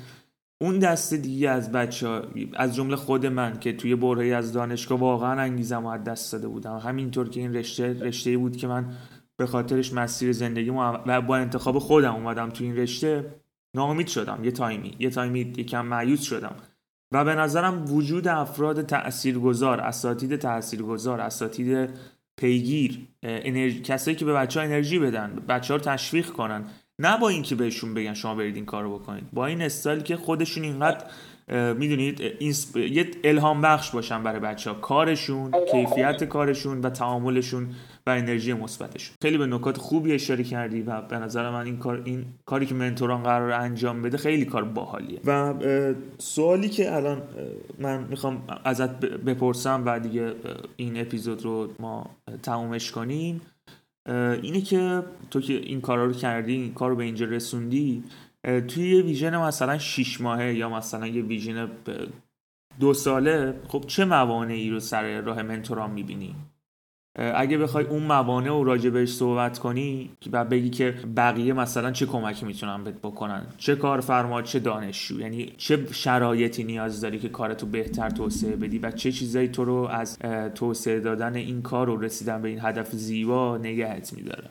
[0.60, 2.22] اون دسته دیگه از بچه ها
[2.54, 6.76] از جمله خود من که توی برهی از دانشگاه واقعا انگیزم از دست داده بودم.
[6.76, 8.92] همینطور که این رشته رشته بود که من
[9.36, 13.34] به خاطرش مسیر زندگی و با انتخاب خودم اومدم توی این رشته
[13.76, 14.44] ناامید شدم.
[14.44, 16.56] یه تایمی یه تایمی یکم معیوز شدم.
[17.12, 21.90] و به نظرم وجود افراد تاثیرگذار اساتید تاثیرگذار اساتید
[22.36, 26.64] پیگیر انرژی کسایی که به بچه ها انرژی بدن بچه ها رو تشویق کنن
[26.98, 30.64] نه با اینکه بهشون بگن شما برید این کارو بکنید با این استایل که خودشون
[30.64, 31.04] اینقدر
[31.72, 32.20] می‌دونید
[32.74, 37.74] یه الهام بخش باشن برای بچه ها کارشون کیفیت کارشون و تعاملشون
[38.06, 42.02] و انرژی مثبتشون خیلی به نکات خوبی اشاره کردی و به نظر من این کار
[42.04, 45.20] این کاری که منتوران قرار انجام بده خیلی کار باحالیه.
[45.24, 45.54] و
[46.18, 47.22] سوالی که الان
[47.78, 50.32] من می‌خوام ازت بپرسم و دیگه
[50.76, 52.10] این اپیزود رو ما
[52.42, 53.40] تمومش کنیم
[54.42, 58.04] اینه که تو که این کارا رو کردی این کار رو به اینجا رسوندی
[58.68, 61.68] توی یه ویژن مثلا شیش ماهه یا مثلا یه ویژن
[62.80, 66.34] دو ساله خب چه موانعی رو سر راه منتوران می‌بینی؟
[67.16, 72.06] اگه بخوای اون موانع رو راجع بهش صحبت کنی و بگی که بقیه مثلا چه
[72.06, 77.66] کمکی می‌تونن بهت بکنن چه کارفرما چه دانشجو یعنی چه شرایطی نیاز داری که کارتو
[77.66, 80.18] بهتر توسعه بدی و چه چیزایی تو رو از
[80.54, 84.50] توسعه دادن این کار و رسیدن به این هدف زیبا نگهت میداره؟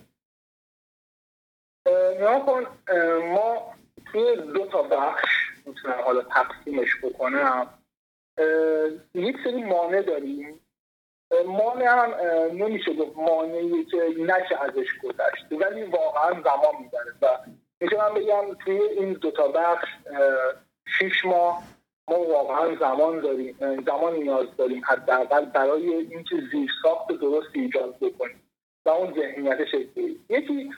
[2.46, 2.64] کن
[3.34, 3.76] ما
[4.12, 5.30] توی دو تا بخش
[5.66, 7.68] می‌تونم حالا تقسیمش بکنم.
[9.14, 10.60] یک سری مانع داریم.
[11.48, 12.14] مانع هم
[12.54, 15.46] نمیشه گفت مانعی که نشه ازش گذشت.
[15.52, 17.14] ولی واقعا زمان می‌بره.
[17.22, 17.28] و
[17.80, 19.88] میشه من بگم توی این دوتا بخش
[20.98, 21.64] شیش ماه
[22.08, 28.42] ما واقعا زمان داریم زمان نیاز داریم حداقل برای اینکه زیر ساخت درست ایجاد بکنیم
[28.86, 30.20] و اون ذهنیت شکلی.
[30.30, 30.72] یکی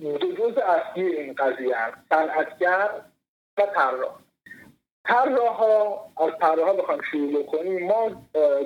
[0.00, 2.90] دو جز اصلی این قضیه هست صنعتگر
[3.58, 4.18] و طراح.
[5.10, 8.10] طراح ها از طراح ها بخوایم شروع بکنیم ما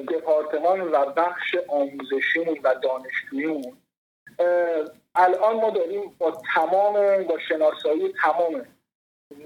[0.09, 3.77] دپارتمان و بخش آموزشیمون و دانشجوییمون
[5.15, 8.67] الان ما داریم با تمام با شناسایی تمام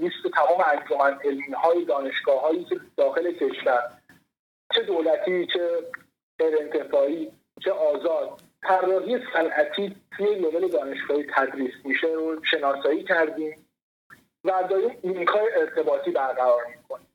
[0.00, 3.82] لیست تمام انجمن علمی های دانشگاه هایی که داخل کشور
[4.74, 5.70] چه دولتی چه
[6.38, 7.30] غیر
[7.64, 13.67] چه آزاد طراحی صنعتی توی لول دانشگاهی تدریس میشه رو شناسایی کردیم.
[14.44, 17.08] و داریم لینکای ارتباطی برقرار می‌کنیم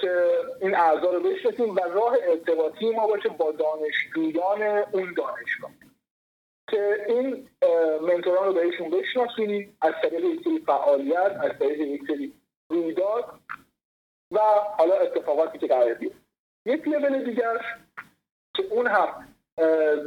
[0.00, 4.62] که این اعضا رو بشناسیم و راه ارتباطی ما باشه با دانشجویان
[4.92, 5.70] اون دانشگاه.
[6.70, 7.48] که این
[8.00, 12.32] منتوران رو بهشون بشناسیم از طریق یک سری فعالیت از طریق یک سری
[12.70, 13.24] رویداد
[14.30, 14.38] و
[14.78, 16.12] حالا اتفاقاتی که قرار بیاد
[16.66, 17.78] یک لول دیگر
[18.54, 19.28] که اون هم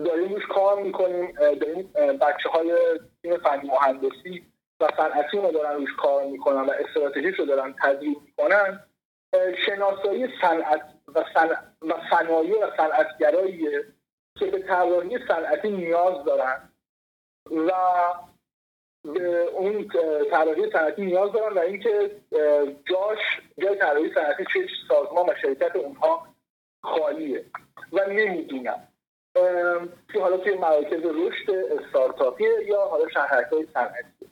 [0.06, 1.92] داریم روش کار می‌کنیم داریم
[2.22, 4.46] بچه های تیم فنی مهندسی
[4.80, 8.84] و صنعتی رو دارن روش کار می‌کنن و استراتژیش رو دارن تدریب می‌کنن
[9.66, 10.82] شناسایی صنعت
[11.16, 11.24] و,
[12.10, 13.70] صنایع و صنعتگرایی
[14.36, 16.70] که به طراحی صنعتی نیاز دارن
[17.52, 17.72] و
[19.04, 19.88] به اون
[20.32, 22.12] طراحی صنعتی نیاز دارن و اینکه
[22.86, 26.28] جاش جای طراحی صنعتی چه سازمان و شرکت اونها
[26.84, 27.46] خالیه
[27.94, 28.88] و نمی‌دونن.
[30.14, 34.29] که حالا توی مراکز رشد استارتاپی یا حالا شهرک های صنعتی.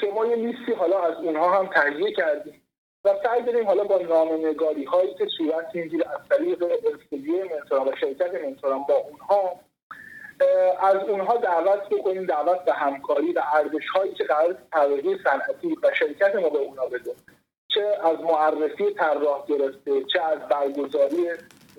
[0.00, 2.62] که ما یه لیستی حالا از اونها هم تهیه کردیم
[3.04, 7.96] و سعی داریم حالا با نامنگاری هایی که صورت می‌گیره از طریق استودیو منتوران و
[8.00, 9.60] شرکت منتوران با اونها
[10.80, 15.94] از اونها دعوت بکنیم دعوت به همکاری و ارزش هایی که قرار طراحی صنعتی و
[15.94, 17.14] شرکت ما به اونا بده.
[17.68, 21.28] چه از معرفی طراح گرفته چه از برگزاری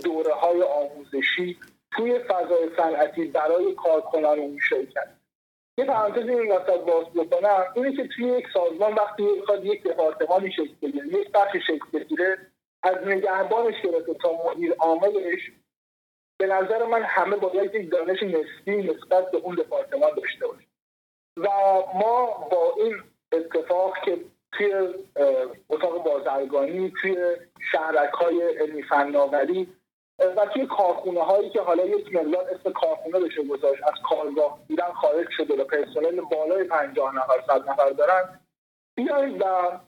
[0.04, 1.58] دوره های آموزشی
[1.92, 5.08] توی فضای صنعتی برای کارکنان اون شرکت.
[5.78, 7.66] یه پرانتز این وسط باز بکنم.
[7.76, 12.38] اینه که توی یک سازمان وقتی می‌خواد یک دپارتمانی شکل بگیره یک بخش شکل بگیره
[12.84, 15.52] از نگهبانش گرفته تا مدیر عاملش
[16.40, 20.68] به نظر من همه باید یک دانش نسبی نسبت به اون دپارتمان داشته باشیم
[21.38, 21.48] و
[21.96, 24.18] ما با این اتفاق که
[24.52, 24.74] توی
[25.70, 27.18] اتاق بازرگانی توی
[27.72, 29.74] شهرک های علمی فناوری
[30.38, 34.92] و توی کارخونه هایی که حالا یک مقدار اسم کارخونه بشه گذاشت از کارگاه بودن
[34.92, 38.40] خارج شده و پرسنل بالای پنجاه نفر صد نفر دارن.
[38.96, 39.80] بیایید و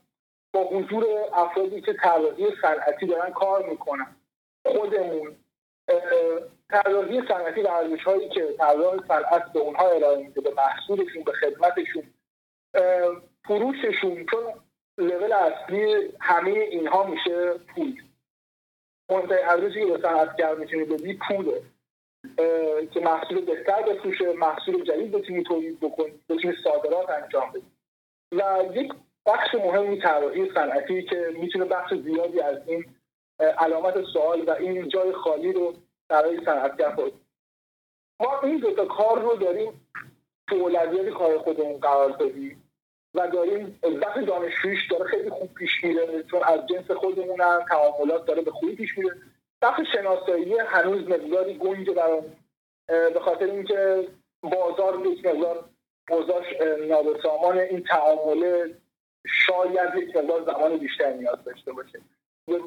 [0.54, 4.16] با حضور افرادی که طراحی صنعتی دارن کار می‌کنن.
[4.66, 5.36] خودمون
[6.70, 11.32] طراحی صنعتی و ارزش هایی که طراح صنعت به اونها ارائه میده به محصولشون به
[11.32, 12.04] خدمتشون
[13.48, 14.44] فروششون چون
[14.98, 18.02] لول اصلی همه اینها میشه پول.
[19.10, 21.62] مهمترین ارزشی که به صنعتگر می‌تونی بدی پوله
[22.91, 27.72] که محصول بهتر بفروشه محصول جدید بتونی تولید بکنی بتونی صادرات انجام بدی.
[28.32, 28.93] و یک
[29.26, 32.86] بخش مهمی طراحی صنعتی که می‌تونه بخش زیادی از این
[33.39, 35.74] علامت سوال و این جای خالی رو
[36.10, 37.14] برای صنعتگر خود
[38.20, 39.88] ما این دوتا کار رو داریم
[40.49, 42.62] تو اولویت کار خودمون قرار دادیم
[43.16, 48.26] و داریم وقت دانشجویش داره خیلی خوب پیش میره چون از جنس خودمون هم تعاملات
[48.26, 49.16] داره به خوبی پیش میره.
[49.61, 52.26] بخش شناسایی هنوز مقداری گنج برام
[52.88, 54.07] به خاطر اینکه
[54.41, 55.70] بازار یک مقدار
[56.09, 56.45] اوضاش
[56.89, 58.76] نابسامان این تعامله
[59.28, 61.99] شاید یک مقدار زمان بیشتر نیاز داشته باشه.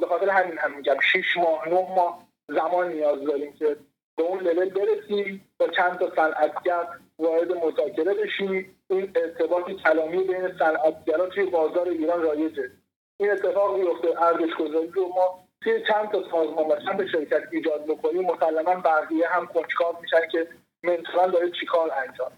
[0.01, 3.77] به خاطر همین هم میگم شیش ماه نه ماه زمان نیاز داریم که
[4.17, 6.87] به اون لول برسیم با چند تا صنعتگر
[7.19, 12.71] وارد مذاکره بشیم این ارتباط کلامی بین صنعتگرا توی بازار ایران رایجه.
[13.17, 17.87] این اتفاق میفته ارزش گذاری رو ما توی چند تا سازمان و چند شرکت ایجاد
[17.87, 20.49] بکنیم مسلما بقیه هم کنجکاو میشن که
[20.83, 22.33] منتوران داره چیکار انجام.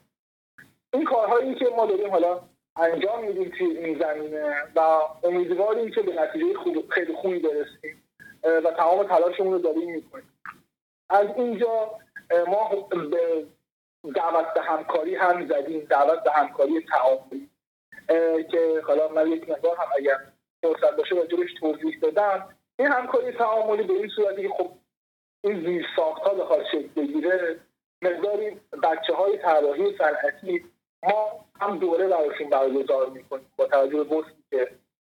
[0.92, 2.40] این کارهایی که ما داریم حالا
[2.76, 4.80] انجام میدیم توی این زمینه و
[5.24, 8.02] امیدواریم که به نتیجه خوب خیلی خوبی برسیم
[8.42, 10.32] و تمام تلاشمون رو داریم می‌کنیم.
[11.10, 11.90] از اینجا
[12.46, 13.46] ما به
[14.14, 17.48] دعوت به همکاری هم زدیم دعوت به همکاری تعاملی
[18.50, 20.16] که حالا من یک مقدار هم اگر
[20.62, 22.48] فرصت باشه راجبش توضیح بدم.
[22.78, 24.70] این همکاری تعاملی به این صورتی که خب
[25.44, 27.60] این زیر ساخت ها بخواد شکل بگیره
[28.02, 30.64] مقداری بچه های طراحی صنعتی
[31.02, 34.70] ما هم دوره براشون برگزار می‌کنیم با توجه به که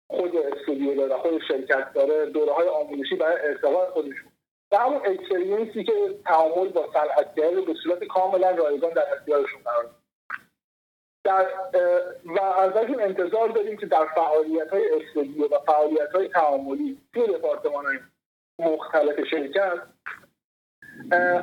[0.10, 4.31] خود استودیو داره خود شرکت داره دوره های آموزشی برای ارتقاء خودشون.
[4.72, 5.94] و همون اکسپریانسی که
[6.26, 9.90] تعامل با صنعتگر رو به صورت کاملا رایگان در اختیارشون قرار
[11.24, 11.48] در
[12.26, 17.86] و ازشون انتظار داریم که در فعالیت های استودیو و فعالیت های تعاملی توی دپارتمان
[17.86, 18.00] های
[18.60, 19.82] مختلف شرکت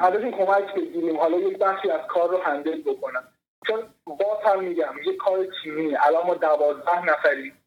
[0.00, 1.16] ازشون کمک بگیریم.
[1.16, 3.22] حالا یک بخشی از کار رو هندل بکنن
[3.66, 7.58] چون باز هم میگم یک کار تیمی الان ما دوازده نفریم.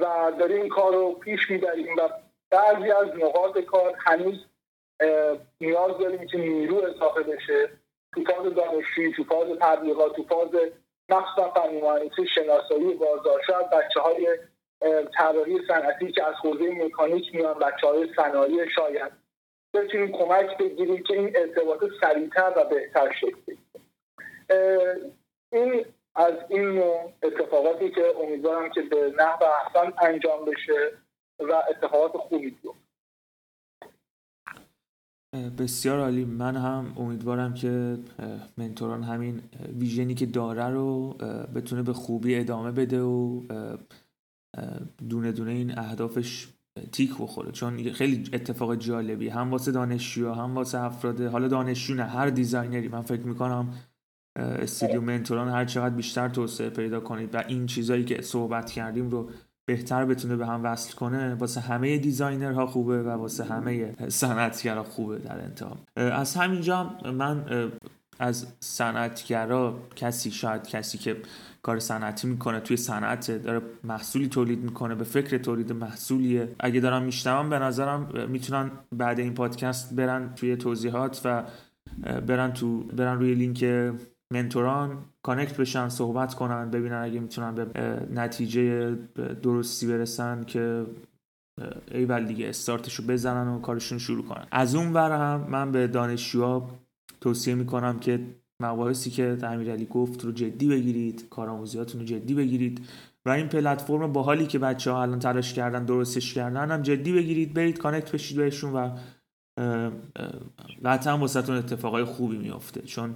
[0.00, 2.08] و داریم این کار رو پیش می‌بریم و
[2.50, 4.46] بعضی از نقاط کار هنوز
[5.60, 7.70] نیاز داریم که نیرو اضافه بشه.
[8.14, 10.48] تو فاز دانشجویی تو فاز تبلیغات تو فاز
[11.08, 14.38] مخصوصا فنی شناسایی بازار شاید بچه های
[15.18, 19.12] طراحی صنعتی که از حوزه مکانیک میان بچه های صنایع شاید
[19.74, 23.56] بتونیم کمک بگیریم که این ارتباط سریعتر و بهتر شکل
[25.52, 25.84] این
[26.14, 26.82] از این
[27.22, 30.92] اتفاقاتی که امیدوارم که به نحو احسن انجام بشه
[31.38, 32.85] و اتفاقات خوبی بیفته.
[35.58, 36.24] بسیار عالی.
[36.24, 37.98] من هم امیدوارم که
[38.56, 39.40] منتوران همین
[39.78, 41.16] ویژنی که داره رو
[41.54, 43.42] بتونه به خوبی ادامه بده و
[45.08, 46.48] دونه دونه این اهدافش
[46.92, 47.52] تیک بخوره.
[47.52, 52.76] چون خیلی اتفاق جالبی هم واسه دانشجو هم واسه افراد حالا دانشجو نه هر designer
[52.76, 52.88] ی.
[52.88, 53.72] من فکر می‌کنم
[54.38, 59.30] استودیو منتوران هر چقدر بیشتر توسعه پیدا کنید و این چیزایی که صحبت کردیم رو
[59.68, 64.82] بهتر بتونه به هم وصل کنه واسه همه designer ها خوبه و واسه همه صنعتگرا
[64.82, 65.76] خوبه در انتها.
[65.96, 67.44] از همینجا من
[68.18, 71.16] از صنعتگرا کسی شاید کسی که
[71.62, 76.48] کار صنعتی می‌کنه توی صنعت داره محصولی تولید می‌کنه به فکر تولید محصولیه.
[76.60, 81.44] اگه دارن میشنون به نظرم می‌تونن بعد این پادکست برن توی توضیحات و
[82.26, 83.64] برن تو برن روی لینک
[84.32, 87.66] منتوران connect بشن صحبت کنن ببینن اگه می‌تونن به
[88.14, 88.94] نتیجه
[89.42, 90.86] درستی برسن که
[91.90, 94.46] ایول دیگه استارتشو بزنن و کارشون شروع کنن.
[94.50, 96.70] از اون ور هم من به دانشجوها
[97.20, 98.20] توصیه می‌کنم که
[98.60, 102.86] مباحثی که امیرعلی گفت رو جدی بگیرید کارآموزیاتون رو جدی بگیرید
[103.26, 107.12] و این پلتفرم با حالی که بچه ها الان تلاش کردن درستش کردن هم جدی
[107.12, 108.90] بگیرید برید کانکت بشید بهشون و
[110.84, 112.82] قطعا واسهتون اتفاقای خوبی میافته.
[112.82, 113.14] چون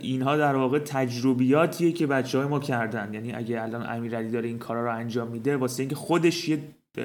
[0.00, 3.14] اینها در واقع تجربیاتیه که بچه های ما کردن.
[3.14, 6.58] یعنی اگه الان امیرعلی داره این کارا رو انجام میده واسه اینکه خودش یه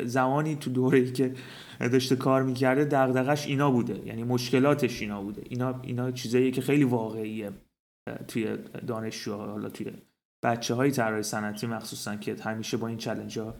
[0.06, 1.34] زمانی تو دوره ای که
[1.80, 4.02] داشته کار می‌کرده دغدغش اینا بوده.
[4.06, 5.42] یعنی مشکلاتش اینا بوده.
[5.50, 7.52] اینا اینا چیزاییه که خیلی واقعیه
[8.28, 8.58] توی
[8.88, 9.92] دانشجو حالا توی
[10.44, 13.54] بچه های طراحی صنعتی مخصوصا که همیشه با این چلنج ها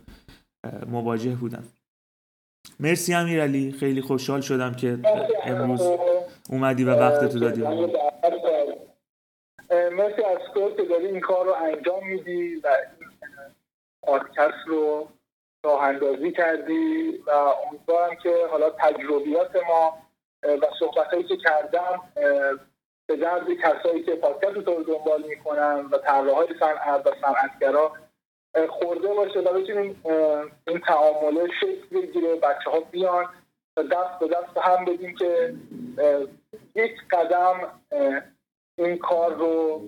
[0.88, 1.64] مواجه بودن.
[2.80, 3.72] مرسی امیرعلی.
[3.72, 5.00] خیلی خوشحال شدم که
[5.46, 5.82] امروز
[6.50, 7.62] اومدی و وقت تو دادی
[9.70, 12.70] مرسی از تو که داری این کار رو انجام میدی و
[14.04, 15.08] پادکست رو
[15.64, 19.98] راه اندازی کردی و امیدوارم که حالا تجربیات ما
[20.44, 22.02] و صحبت هایی که کردم
[23.08, 27.92] به درد کسایی که پادکست رو دنبال می‌کنن و طراحهای صنعت و صنعتگرا
[28.70, 30.04] خورده باشه و بتونیم
[30.68, 33.26] این تعامله شکل بگیره بچه ها بیان
[33.78, 35.56] و دست به دست هم بدیم که
[36.76, 37.82] یک قدم
[38.78, 39.82] این کار رو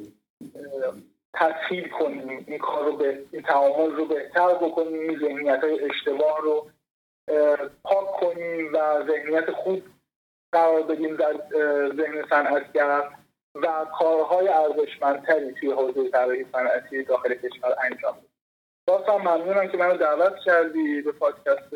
[1.34, 6.42] تسهیل کنیم این کار رو به این تعامل رو بهتر بکنیم این ذهنیت های اشتباه
[6.42, 6.70] رو
[7.84, 9.84] پاک کنیم و ذهنیت خوب
[10.52, 11.34] قرار بدیم در
[11.96, 13.10] ذهن صنعتگر
[13.56, 18.30] و کارهای ارزشمندتری توی حوزه طراحی صنعتی داخل کشور انجام بدیم.
[18.88, 21.74] باز هم ممنونم که منو دعوت کردی به پادکست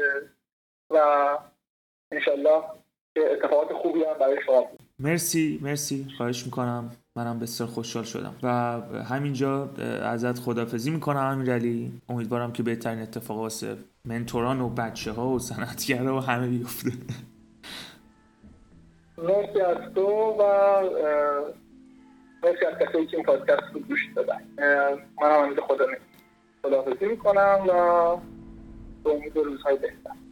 [0.89, 0.97] و
[2.11, 2.63] انشالله
[3.15, 6.07] که اتفاقات خوبی هم برای شما بود مرسی مرسی.
[6.17, 6.91] خواهش می‌کنم.
[7.15, 8.35] منم بسیار خوشحال شدم.
[8.43, 8.49] و
[9.03, 9.69] همینجا
[10.03, 12.01] ازت خدافزی می‌کنم امیرعلی.
[12.09, 16.91] امیدوارم که بهترین اتفاق واسه منتوران و بچه ها و صنعتگرا و همه بیفته.
[19.17, 20.07] مرسی از تو
[20.39, 20.43] و
[22.43, 24.41] مرسی از کسایی که این پادکست رو گوش دادن.
[25.21, 25.85] من هم خدا
[26.63, 27.73] خدافزی می‌کنم و
[29.03, 30.22] به امید روزهای بهتر.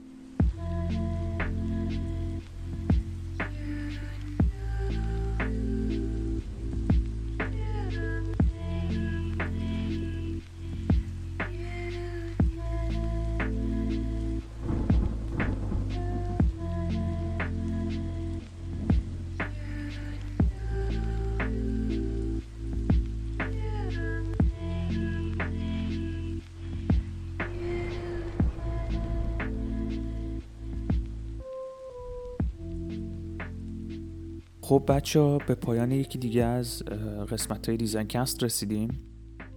[34.72, 36.84] خب بچه ها به پایان یکی دیگه از
[37.32, 39.00] قسمت های کست رسیدیم.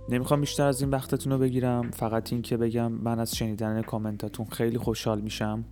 [0.09, 1.91] نمی‌خوام بیشتر از این وقتتون رو بگیرم.
[1.91, 5.65] فقط این که بگم من از شنیدن کامنتاتون خیلی خوشحال میشم.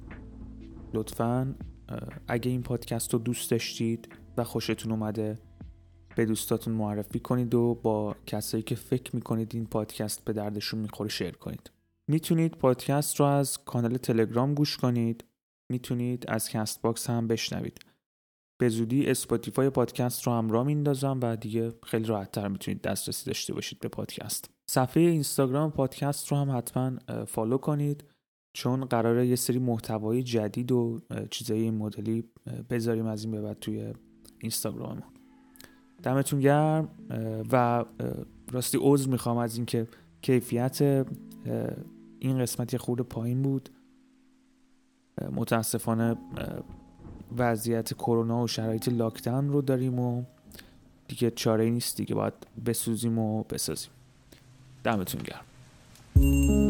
[0.95, 1.55] لطفا
[2.28, 5.38] اگه این پادکست رو دوست داشتید و خوشتون اومده
[6.16, 11.11] به دوستاتون معرفی کنید و با کسایی که فکر می‌کنید این پادکست به دردشون می‌خوره
[11.11, 11.70] شیر کنید.
[12.09, 15.24] می‌تونید پادکست رو از کانال تلگرام گوش کنید.
[15.68, 17.80] می‌تونید از کست باکس هم بشنوید.
[18.62, 23.54] به زودی اسپاتیفای پادکست رو هم راه میندازم و دیگه خیلی راحتتر می‌تونید دسترسی داشته
[23.54, 24.50] باشید به پادکست.
[24.70, 28.04] صفحه اینستاگرام پادکست رو هم حتما follow کنید
[28.52, 31.00] چون قراره یه سری محتوای جدید و
[31.30, 32.24] چیزای این مدلی
[32.70, 33.92] بذاریم از این به بعد توی
[34.38, 35.02] اینستاگراممون.
[36.02, 36.88] دمتون گرم
[37.52, 37.84] و
[38.52, 39.86] راستی عذر می‌خوام از اینکه
[40.22, 41.06] کیفیت
[42.18, 43.68] این قسمت یه خورده پایین بود.
[45.32, 46.16] متاسفانه
[47.39, 50.22] وضعیت کرونا و شرایط لاکداون رو داریم و
[51.09, 52.35] دیگه چاره نیست دیگه باید
[52.66, 53.91] بسوزیم و بسازیم.
[54.85, 56.61] دمتون گرم.